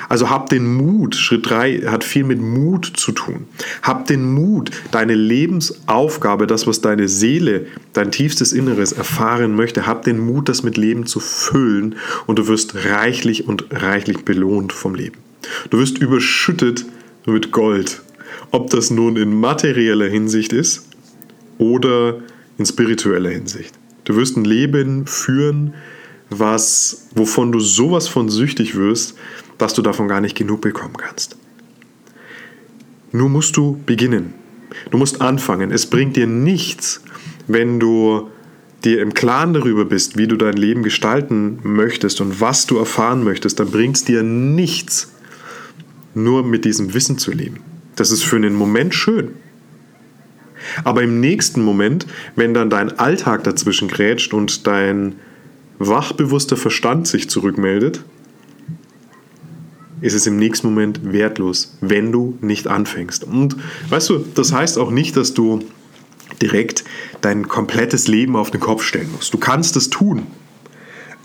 Also 0.10 0.30
hab 0.30 0.50
den 0.50 0.76
Mut, 0.76 1.16
Schritt 1.16 1.50
3 1.50 1.82
hat 1.88 2.04
viel 2.04 2.24
mit 2.24 2.42
Mut 2.42 2.92
zu 2.96 3.12
tun. 3.12 3.46
Hab 3.82 4.08
den 4.08 4.32
Mut, 4.34 4.72
deine 4.92 5.16
Lebensaufgabe, 5.16 6.48
das, 6.48 6.68
was 6.68 6.82
deine 6.82 7.08
Seele, 7.08 7.68
dein 7.94 8.12
tiefstes 8.12 8.54
Inneres 8.54 8.92
erfahren 8.92 9.56
möchte, 9.56 9.86
hab 9.86 10.04
den 10.04 10.20
Mut, 10.20 10.50
das 10.50 10.64
mit 10.64 10.78
Leben 10.78 11.06
zu 11.06 11.20
füllen 11.20 11.96
und 12.26 12.40
du 12.40 12.48
wirst 12.48 12.76
reichlich 12.86 13.48
und 13.48 13.66
reichlich 13.72 14.26
belohnt 14.26 14.74
vom 14.74 14.96
Leben. 14.96 15.18
Du 15.70 15.80
wirst 15.80 15.98
überschüttet 15.98 16.86
mit 17.26 17.52
Gold. 17.52 18.02
Ob 18.52 18.70
das 18.70 18.90
nun 18.90 19.16
in 19.16 19.40
materieller 19.40 20.08
Hinsicht 20.08 20.54
ist 20.54 20.88
oder 21.58 22.20
in 22.58 22.66
spiritueller 22.66 23.30
Hinsicht. 23.30 23.74
Du 24.04 24.16
wirst 24.16 24.38
ein 24.38 24.46
Leben 24.46 25.08
führen, 25.08 25.74
was, 26.30 27.08
wovon 27.16 27.52
du 27.52 27.60
sowas 27.60 28.08
von 28.08 28.30
süchtig 28.30 28.76
wirst, 28.76 29.16
dass 29.58 29.74
du 29.74 29.82
davon 29.82 30.08
gar 30.08 30.22
nicht 30.22 30.36
genug 30.36 30.62
bekommen 30.62 30.98
kannst. 30.98 31.38
Nur 33.12 33.30
musst 33.30 33.56
du 33.58 33.80
beginnen. 33.86 34.34
Du 34.90 34.98
musst 34.98 35.22
anfangen. 35.22 35.72
Es 35.72 35.86
bringt 35.86 36.16
dir 36.16 36.28
nichts, 36.28 37.02
wenn 37.48 37.80
du 37.80 38.30
dir 38.84 39.02
im 39.02 39.14
Klaren 39.14 39.54
darüber 39.54 39.86
bist, 39.86 40.18
wie 40.18 40.28
du 40.28 40.36
dein 40.36 40.58
Leben 40.58 40.84
gestalten 40.84 41.60
möchtest 41.64 42.20
und 42.22 42.42
was 42.42 42.66
du 42.66 42.78
erfahren 42.78 43.24
möchtest, 43.24 43.60
dann 43.60 43.72
bringt 43.72 43.98
es 43.98 44.06
dir 44.06 44.24
nichts, 44.24 45.14
nur 46.14 46.44
mit 46.44 46.66
diesem 46.66 46.94
Wissen 46.94 47.18
zu 47.18 47.32
leben. 47.32 47.62
Das 47.96 48.12
ist 48.12 48.24
für 48.24 48.36
einen 48.36 48.56
Moment 48.56 48.94
schön. 48.94 49.32
Aber 50.84 51.04
im 51.04 51.20
nächsten 51.20 51.64
Moment, 51.64 52.06
wenn 52.36 52.54
dann 52.54 52.70
dein 52.70 52.98
Alltag 53.00 53.44
dazwischen 53.44 53.88
grätscht 53.88 54.34
und 54.34 54.66
dein 54.68 55.16
wachbewusster 55.80 56.58
Verstand 56.58 57.08
sich 57.08 57.30
zurückmeldet, 57.30 58.04
ist 60.04 60.14
es 60.14 60.28
im 60.28 60.38
nächsten 60.38 60.68
Moment 60.68 61.14
wertlos, 61.14 61.78
wenn 61.80 62.12
du 62.12 62.38
nicht 62.42 62.68
anfängst. 62.68 63.24
Und 63.24 63.56
weißt 63.90 64.10
du, 64.10 64.26
das 64.36 64.52
heißt 64.52 64.78
auch 64.78 64.92
nicht, 64.92 65.16
dass 65.16 65.34
du 65.34 65.62
direkt 66.42 66.84
dein 67.22 67.48
komplettes 67.48 68.10
Leben 68.10 68.36
auf 68.36 68.52
den 68.52 68.60
Kopf 68.60 68.84
stellen 68.84 69.10
musst. 69.16 69.34
Du 69.34 69.38
kannst 69.38 69.78
es 69.78 69.90
tun. 69.90 70.28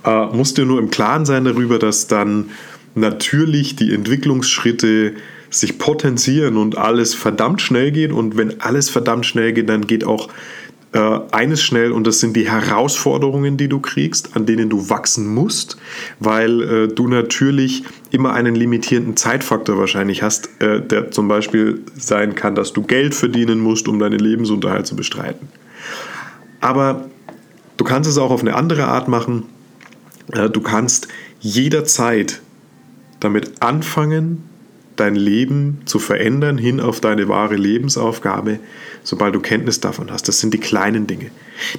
Äh, 0.04 0.26
musst 0.26 0.58
dir 0.58 0.64
nur 0.64 0.78
im 0.78 0.90
Klaren 0.90 1.26
sein 1.26 1.44
darüber, 1.44 1.80
dass 1.80 2.06
dann 2.06 2.50
natürlich 2.94 3.74
die 3.74 3.92
Entwicklungsschritte 3.92 5.14
sich 5.50 5.78
potenzieren 5.78 6.56
und 6.56 6.78
alles 6.78 7.14
verdammt 7.14 7.60
schnell 7.60 7.90
geht. 7.90 8.12
Und 8.12 8.36
wenn 8.36 8.60
alles 8.60 8.90
verdammt 8.90 9.26
schnell 9.26 9.52
geht, 9.52 9.68
dann 9.68 9.88
geht 9.88 10.04
auch 10.04 10.28
äh, 10.92 11.20
eines 11.32 11.62
schnell 11.62 11.92
und 11.92 12.06
das 12.06 12.20
sind 12.20 12.34
die 12.34 12.50
Herausforderungen, 12.50 13.56
die 13.56 13.68
du 13.68 13.80
kriegst, 13.80 14.34
an 14.36 14.46
denen 14.46 14.70
du 14.70 14.88
wachsen 14.88 15.26
musst, 15.26 15.76
weil 16.18 16.62
äh, 16.62 16.88
du 16.88 17.08
natürlich 17.08 17.84
immer 18.10 18.32
einen 18.32 18.54
limitierenden 18.54 19.16
Zeitfaktor 19.16 19.78
wahrscheinlich 19.78 20.22
hast, 20.22 20.48
äh, 20.60 20.80
der 20.80 21.10
zum 21.10 21.28
Beispiel 21.28 21.82
sein 21.96 22.34
kann, 22.34 22.54
dass 22.54 22.72
du 22.72 22.82
Geld 22.82 23.14
verdienen 23.14 23.60
musst, 23.60 23.86
um 23.86 23.98
deinen 23.98 24.18
Lebensunterhalt 24.18 24.86
zu 24.86 24.96
bestreiten. 24.96 25.48
Aber 26.60 27.08
du 27.76 27.84
kannst 27.84 28.08
es 28.08 28.16
auch 28.16 28.30
auf 28.30 28.40
eine 28.40 28.54
andere 28.54 28.86
Art 28.86 29.08
machen. 29.08 29.44
Äh, 30.32 30.48
du 30.48 30.60
kannst 30.60 31.08
jederzeit 31.40 32.40
damit 33.20 33.60
anfangen, 33.60 34.47
dein 35.00 35.14
Leben 35.14 35.82
zu 35.84 35.98
verändern 35.98 36.58
hin 36.58 36.80
auf 36.80 37.00
deine 37.00 37.28
wahre 37.28 37.56
Lebensaufgabe, 37.56 38.58
sobald 39.02 39.34
du 39.34 39.40
Kenntnis 39.40 39.80
davon 39.80 40.10
hast. 40.10 40.28
Das 40.28 40.40
sind 40.40 40.54
die 40.54 40.58
kleinen 40.58 41.06
Dinge. 41.06 41.30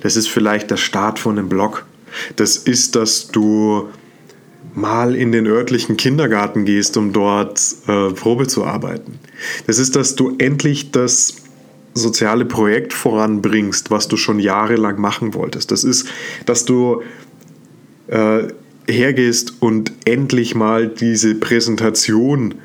Das 0.01 0.15
ist 0.15 0.29
vielleicht 0.29 0.71
der 0.71 0.77
Start 0.77 1.19
von 1.19 1.37
einem 1.37 1.49
Blog. 1.49 1.85
Das 2.35 2.57
ist, 2.57 2.95
dass 2.95 3.27
du 3.27 3.89
mal 4.73 5.15
in 5.15 5.31
den 5.31 5.47
örtlichen 5.47 5.97
Kindergarten 5.97 6.65
gehst, 6.65 6.97
um 6.97 7.13
dort 7.13 7.59
äh, 7.87 8.11
Probe 8.11 8.47
zu 8.47 8.65
arbeiten. 8.65 9.19
Das 9.67 9.79
ist, 9.79 9.95
dass 9.95 10.15
du 10.15 10.35
endlich 10.37 10.91
das 10.91 11.35
soziale 11.93 12.45
Projekt 12.45 12.93
voranbringst, 12.93 13.91
was 13.91 14.07
du 14.07 14.15
schon 14.15 14.39
jahrelang 14.39 14.99
machen 14.99 15.33
wolltest. 15.33 15.71
Das 15.71 15.83
ist, 15.83 16.07
dass 16.45 16.65
du 16.65 17.01
äh, 18.07 18.43
hergehst 18.87 19.53
und 19.59 19.91
endlich 20.05 20.55
mal 20.55 20.87
diese 20.87 21.35
Präsentation 21.35 22.55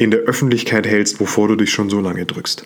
in 0.00 0.10
der 0.10 0.20
Öffentlichkeit 0.20 0.86
hältst, 0.86 1.20
wovor 1.20 1.48
du 1.48 1.56
dich 1.56 1.70
schon 1.70 1.90
so 1.90 2.00
lange 2.00 2.24
drückst. 2.24 2.64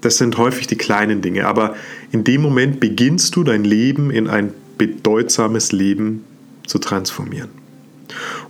Das 0.00 0.16
sind 0.16 0.38
häufig 0.38 0.66
die 0.66 0.78
kleinen 0.78 1.20
Dinge, 1.20 1.46
aber 1.46 1.76
in 2.10 2.24
dem 2.24 2.40
Moment 2.40 2.80
beginnst 2.80 3.36
du 3.36 3.44
dein 3.44 3.64
Leben 3.64 4.10
in 4.10 4.26
ein 4.26 4.54
bedeutsames 4.78 5.72
Leben 5.72 6.24
zu 6.66 6.78
transformieren. 6.78 7.50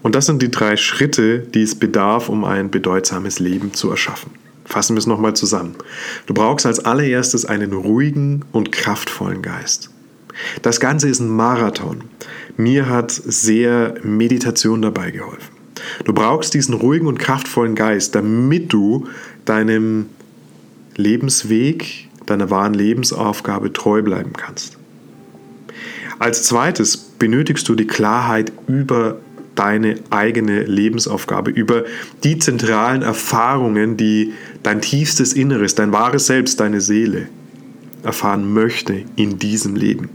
Und 0.00 0.14
das 0.14 0.26
sind 0.26 0.42
die 0.42 0.50
drei 0.52 0.76
Schritte, 0.76 1.40
die 1.40 1.62
es 1.62 1.74
bedarf, 1.74 2.28
um 2.28 2.44
ein 2.44 2.70
bedeutsames 2.70 3.40
Leben 3.40 3.74
zu 3.74 3.90
erschaffen. 3.90 4.30
Fassen 4.64 4.94
wir 4.94 5.00
es 5.00 5.08
nochmal 5.08 5.34
zusammen. 5.34 5.74
Du 6.26 6.34
brauchst 6.34 6.66
als 6.66 6.78
allererstes 6.78 7.46
einen 7.46 7.72
ruhigen 7.72 8.44
und 8.52 8.70
kraftvollen 8.70 9.42
Geist. 9.42 9.90
Das 10.62 10.78
Ganze 10.78 11.08
ist 11.08 11.18
ein 11.18 11.28
Marathon. 11.28 12.02
Mir 12.56 12.88
hat 12.88 13.10
sehr 13.10 13.94
Meditation 14.04 14.82
dabei 14.82 15.10
geholfen. 15.10 15.59
Du 16.04 16.12
brauchst 16.12 16.54
diesen 16.54 16.74
ruhigen 16.74 17.06
und 17.06 17.18
kraftvollen 17.18 17.74
Geist, 17.74 18.14
damit 18.14 18.72
du 18.72 19.08
deinem 19.44 20.06
Lebensweg, 20.96 22.08
deiner 22.26 22.50
wahren 22.50 22.74
Lebensaufgabe 22.74 23.72
treu 23.72 24.02
bleiben 24.02 24.32
kannst. 24.34 24.76
Als 26.18 26.42
zweites 26.42 26.96
benötigst 26.96 27.68
du 27.68 27.74
die 27.74 27.86
Klarheit 27.86 28.52
über 28.68 29.18
deine 29.54 29.96
eigene 30.10 30.62
Lebensaufgabe, 30.64 31.50
über 31.50 31.84
die 32.24 32.38
zentralen 32.38 33.02
Erfahrungen, 33.02 33.96
die 33.96 34.32
dein 34.62 34.80
tiefstes 34.80 35.32
Inneres, 35.32 35.74
dein 35.74 35.92
wahres 35.92 36.26
Selbst, 36.26 36.60
deine 36.60 36.80
Seele 36.80 37.28
erfahren 38.02 38.52
möchte 38.52 39.02
in 39.16 39.38
diesem 39.38 39.76
Leben. 39.76 40.08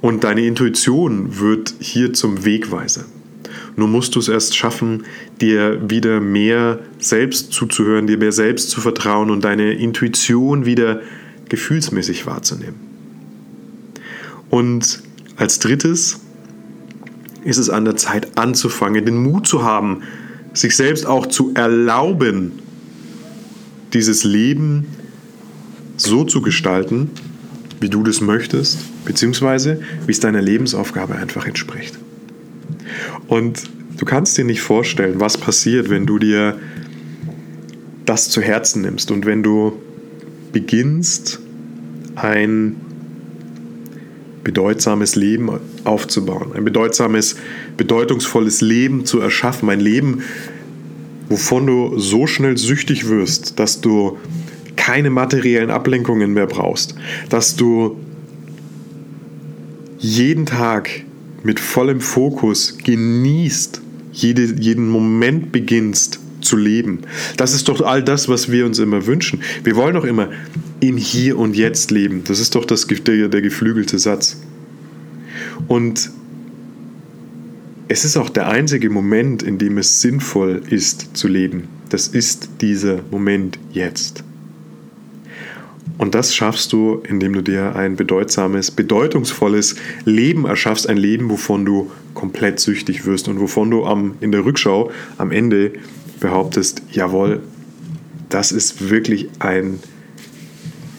Und 0.00 0.24
deine 0.24 0.44
Intuition 0.44 1.38
wird 1.38 1.74
hier 1.78 2.12
zum 2.12 2.44
Wegweiser. 2.44 3.04
Nur 3.76 3.88
musst 3.88 4.14
du 4.14 4.18
es 4.18 4.28
erst 4.28 4.56
schaffen, 4.56 5.04
dir 5.40 5.90
wieder 5.90 6.20
mehr 6.20 6.80
selbst 6.98 7.52
zuzuhören, 7.52 8.06
dir 8.06 8.18
mehr 8.18 8.32
selbst 8.32 8.70
zu 8.70 8.80
vertrauen 8.80 9.30
und 9.30 9.44
deine 9.44 9.72
Intuition 9.72 10.66
wieder 10.66 11.00
gefühlsmäßig 11.48 12.26
wahrzunehmen. 12.26 12.74
Und 14.50 15.02
als 15.36 15.58
drittes 15.58 16.20
ist 17.44 17.58
es 17.58 17.70
an 17.70 17.84
der 17.84 17.96
Zeit 17.96 18.36
anzufangen, 18.36 19.04
den 19.04 19.16
Mut 19.16 19.46
zu 19.46 19.62
haben, 19.62 20.02
sich 20.52 20.76
selbst 20.76 21.06
auch 21.06 21.26
zu 21.26 21.52
erlauben, 21.54 22.52
dieses 23.92 24.24
Leben 24.24 24.86
so 25.96 26.24
zu 26.24 26.42
gestalten, 26.42 27.10
wie 27.80 27.88
du 27.88 28.02
das 28.02 28.20
möchtest, 28.20 28.78
beziehungsweise 29.04 29.80
wie 30.06 30.12
es 30.12 30.20
deiner 30.20 30.42
Lebensaufgabe 30.42 31.16
einfach 31.16 31.46
entspricht. 31.46 31.98
Und 33.32 33.62
du 33.96 34.04
kannst 34.04 34.36
dir 34.36 34.44
nicht 34.44 34.60
vorstellen, 34.60 35.18
was 35.18 35.38
passiert, 35.38 35.88
wenn 35.88 36.04
du 36.04 36.18
dir 36.18 36.58
das 38.04 38.28
zu 38.28 38.42
Herzen 38.42 38.82
nimmst 38.82 39.10
und 39.10 39.24
wenn 39.24 39.42
du 39.42 39.72
beginnst, 40.52 41.40
ein 42.14 42.76
bedeutsames 44.44 45.16
Leben 45.16 45.48
aufzubauen, 45.84 46.52
ein 46.54 46.62
bedeutsames, 46.62 47.36
bedeutungsvolles 47.78 48.60
Leben 48.60 49.06
zu 49.06 49.20
erschaffen, 49.20 49.70
ein 49.70 49.80
Leben, 49.80 50.24
wovon 51.30 51.66
du 51.66 51.98
so 51.98 52.26
schnell 52.26 52.58
süchtig 52.58 53.08
wirst, 53.08 53.58
dass 53.58 53.80
du 53.80 54.18
keine 54.76 55.08
materiellen 55.08 55.70
Ablenkungen 55.70 56.34
mehr 56.34 56.48
brauchst, 56.48 56.96
dass 57.30 57.56
du 57.56 57.96
jeden 60.00 60.44
Tag 60.44 61.06
mit 61.42 61.60
vollem 61.60 62.00
Fokus 62.00 62.78
genießt, 62.78 63.80
jede, 64.12 64.44
jeden 64.60 64.88
Moment 64.88 65.52
beginnst 65.52 66.20
zu 66.40 66.56
leben. 66.56 67.00
Das 67.36 67.54
ist 67.54 67.68
doch 67.68 67.80
all 67.80 68.02
das, 68.02 68.28
was 68.28 68.50
wir 68.50 68.66
uns 68.66 68.78
immer 68.78 69.06
wünschen. 69.06 69.40
Wir 69.64 69.76
wollen 69.76 69.94
doch 69.94 70.04
immer 70.04 70.30
im 70.80 70.96
Hier 70.96 71.38
und 71.38 71.56
Jetzt 71.56 71.90
leben. 71.90 72.22
Das 72.24 72.40
ist 72.40 72.54
doch 72.54 72.64
das, 72.64 72.86
der, 72.86 73.28
der 73.28 73.42
geflügelte 73.42 73.98
Satz. 73.98 74.40
Und 75.68 76.10
es 77.88 78.04
ist 78.04 78.16
auch 78.16 78.30
der 78.30 78.48
einzige 78.48 78.90
Moment, 78.90 79.42
in 79.42 79.58
dem 79.58 79.78
es 79.78 80.00
sinnvoll 80.00 80.62
ist 80.70 81.16
zu 81.16 81.28
leben. 81.28 81.68
Das 81.90 82.08
ist 82.08 82.48
dieser 82.60 83.00
Moment 83.10 83.58
jetzt. 83.72 84.24
Und 85.98 86.14
das 86.14 86.34
schaffst 86.34 86.72
du, 86.72 87.02
indem 87.08 87.32
du 87.32 87.42
dir 87.42 87.76
ein 87.76 87.96
bedeutsames, 87.96 88.70
bedeutungsvolles 88.70 89.76
Leben 90.04 90.46
erschaffst. 90.46 90.88
Ein 90.88 90.96
Leben, 90.96 91.30
wovon 91.30 91.64
du 91.64 91.90
komplett 92.14 92.60
süchtig 92.60 93.06
wirst 93.06 93.28
und 93.28 93.40
wovon 93.40 93.70
du 93.70 93.84
am, 93.84 94.14
in 94.20 94.32
der 94.32 94.44
Rückschau 94.44 94.90
am 95.18 95.30
Ende 95.30 95.72
behauptest, 96.20 96.82
jawohl, 96.90 97.40
das 98.28 98.52
ist 98.52 98.88
wirklich 98.90 99.28
ein 99.38 99.80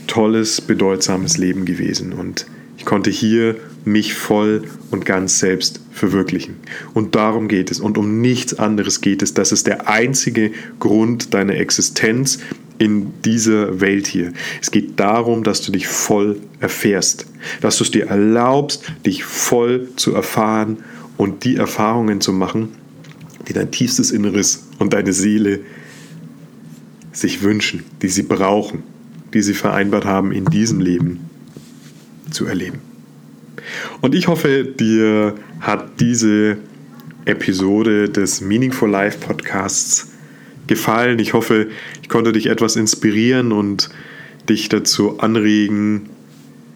tolles, 0.07 0.61
bedeutsames 0.61 1.37
Leben 1.37 1.65
gewesen. 1.65 2.13
Und 2.13 2.45
ich 2.77 2.85
konnte 2.85 3.09
hier 3.09 3.55
mich 3.85 4.13
voll 4.13 4.63
und 4.91 5.05
ganz 5.05 5.39
selbst 5.39 5.81
verwirklichen. 5.91 6.55
Und 6.93 7.15
darum 7.15 7.47
geht 7.47 7.71
es. 7.71 7.79
Und 7.79 7.97
um 7.97 8.21
nichts 8.21 8.53
anderes 8.53 9.01
geht 9.01 9.21
es. 9.21 9.33
Das 9.33 9.51
ist 9.51 9.67
der 9.67 9.89
einzige 9.89 10.51
Grund 10.79 11.33
deiner 11.33 11.55
Existenz 11.55 12.39
in 12.77 13.13
dieser 13.23 13.79
Welt 13.81 14.07
hier. 14.07 14.33
Es 14.61 14.71
geht 14.71 14.99
darum, 14.99 15.43
dass 15.43 15.61
du 15.61 15.71
dich 15.71 15.87
voll 15.87 16.39
erfährst. 16.59 17.27
Dass 17.61 17.77
du 17.77 17.83
es 17.83 17.91
dir 17.91 18.07
erlaubst, 18.07 18.83
dich 19.05 19.23
voll 19.23 19.89
zu 19.95 20.13
erfahren 20.13 20.77
und 21.17 21.43
die 21.43 21.55
Erfahrungen 21.55 22.21
zu 22.21 22.33
machen, 22.33 22.69
die 23.47 23.53
dein 23.53 23.71
tiefstes 23.71 24.11
Inneres 24.11 24.67
und 24.79 24.93
deine 24.93 25.13
Seele 25.13 25.59
sich 27.11 27.43
wünschen, 27.43 27.83
die 28.01 28.07
sie 28.07 28.23
brauchen, 28.23 28.83
die 29.33 29.41
sie 29.41 29.53
vereinbart 29.53 30.05
haben, 30.05 30.31
in 30.31 30.45
diesem 30.45 30.79
Leben 30.79 31.29
zu 32.31 32.45
erleben. 32.45 32.79
Und 34.01 34.15
ich 34.15 34.27
hoffe, 34.27 34.65
dir 34.65 35.35
hat 35.59 35.99
diese 35.99 36.57
Episode 37.25 38.09
des 38.09 38.41
Meaningful 38.41 38.89
Life 38.89 39.19
Podcasts 39.19 40.12
gefallen. 40.67 41.19
Ich 41.19 41.33
hoffe, 41.33 41.67
ich 42.01 42.09
konnte 42.09 42.31
dich 42.31 42.47
etwas 42.47 42.75
inspirieren 42.75 43.51
und 43.51 43.89
dich 44.49 44.69
dazu 44.69 45.19
anregen, 45.19 46.09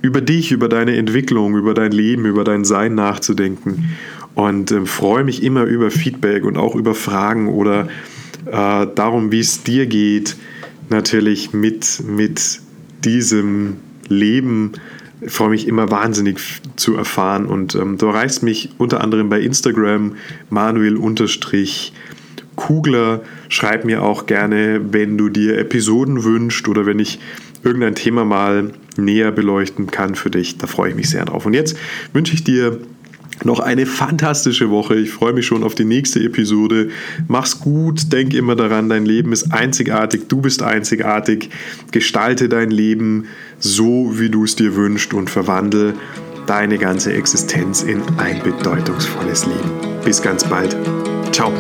über 0.02 0.22
dich, 0.22 0.52
über 0.52 0.70
deine 0.70 0.96
Entwicklung, 0.96 1.56
über 1.56 1.74
dein 1.74 1.92
Leben, 1.92 2.26
über 2.26 2.44
dein 2.44 2.66
Sein 2.66 2.96
nachzudenken. 2.96 3.90
Und 4.36 4.72
äh, 4.72 4.86
freue 4.86 5.24
mich 5.24 5.44
immer 5.44 5.64
über 5.64 5.92
Feedback 5.92 6.46
und 6.46 6.58
auch 6.58 6.76
über 6.76 6.94
Fragen 6.94 7.48
oder 7.48 7.88
äh, 8.46 8.88
darum, 8.96 9.32
wie 9.32 9.40
es 9.40 9.64
dir 9.64 9.88
geht, 9.88 10.38
natürlich 10.90 11.54
mit, 11.54 12.04
mit 12.08 12.60
diesem 13.04 13.78
Leben 14.08 14.74
ich 15.22 15.32
freue 15.32 15.50
mich 15.50 15.68
immer 15.68 15.90
wahnsinnig 15.90 16.40
zu 16.76 16.96
erfahren. 16.96 17.48
Und 17.48 17.76
ähm, 17.76 17.98
du 17.98 18.08
erreichst 18.08 18.44
mich 18.44 18.70
unter 18.78 19.02
anderem 19.02 19.30
bei 19.30 19.42
Instagram 19.42 20.16
manuel-kugler. 22.58 23.22
Schreib 23.50 23.86
mir 23.86 24.04
auch 24.04 24.26
gerne, 24.26 24.82
wenn 24.92 25.18
du 25.18 25.30
dir 25.30 25.58
Episoden 25.58 26.24
wünschst 26.24 26.68
oder 26.68 26.86
wenn 26.86 27.00
ich 27.00 27.20
irgendein 27.64 27.96
Thema 27.96 28.26
mal 28.26 28.72
näher 28.98 29.32
beleuchten 29.32 29.88
kann 29.88 30.16
für 30.16 30.30
dich. 30.30 30.58
Da 30.58 30.68
freue 30.68 30.90
ich 30.90 30.96
mich 30.96 31.10
sehr 31.10 31.26
drauf. 31.26 31.46
Und 31.46 31.54
jetzt 31.54 31.78
wünsche 32.14 32.34
ich 32.34 32.44
dir 32.44 32.80
noch 33.44 33.60
eine 33.60 33.86
fantastische 33.86 34.72
Woche. 34.72 34.96
Ich 34.96 35.12
freue 35.12 35.34
mich 35.34 35.46
schon 35.46 35.64
auf 35.64 35.76
die 35.76 35.86
nächste 35.86 36.20
Episode. 36.20 36.90
Mach's 37.28 37.60
gut, 37.60 38.12
denk 38.12 38.34
immer 38.34 38.56
daran, 38.56 38.90
dein 38.90 39.06
Leben 39.06 39.32
ist 39.32 39.54
einzigartig, 39.54 40.24
du 40.28 40.42
bist 40.42 40.64
einzigartig. 40.64 41.52
Gestalte 41.92 42.50
dein 42.50 42.72
Leben 42.72 43.26
so, 43.60 44.14
wie 44.16 44.30
du 44.30 44.44
es 44.44 44.56
dir 44.56 44.76
wünschst 44.76 45.14
und 45.14 45.30
verwandle 45.30 45.94
deine 46.48 46.78
ganze 46.80 47.14
Existenz 47.14 47.84
in 47.84 48.02
ein 48.18 48.42
bedeutungsvolles 48.42 49.46
Leben. 49.46 49.70
Bis 50.04 50.22
ganz 50.22 50.44
bald. 50.44 50.76
Ciao. 51.32 51.54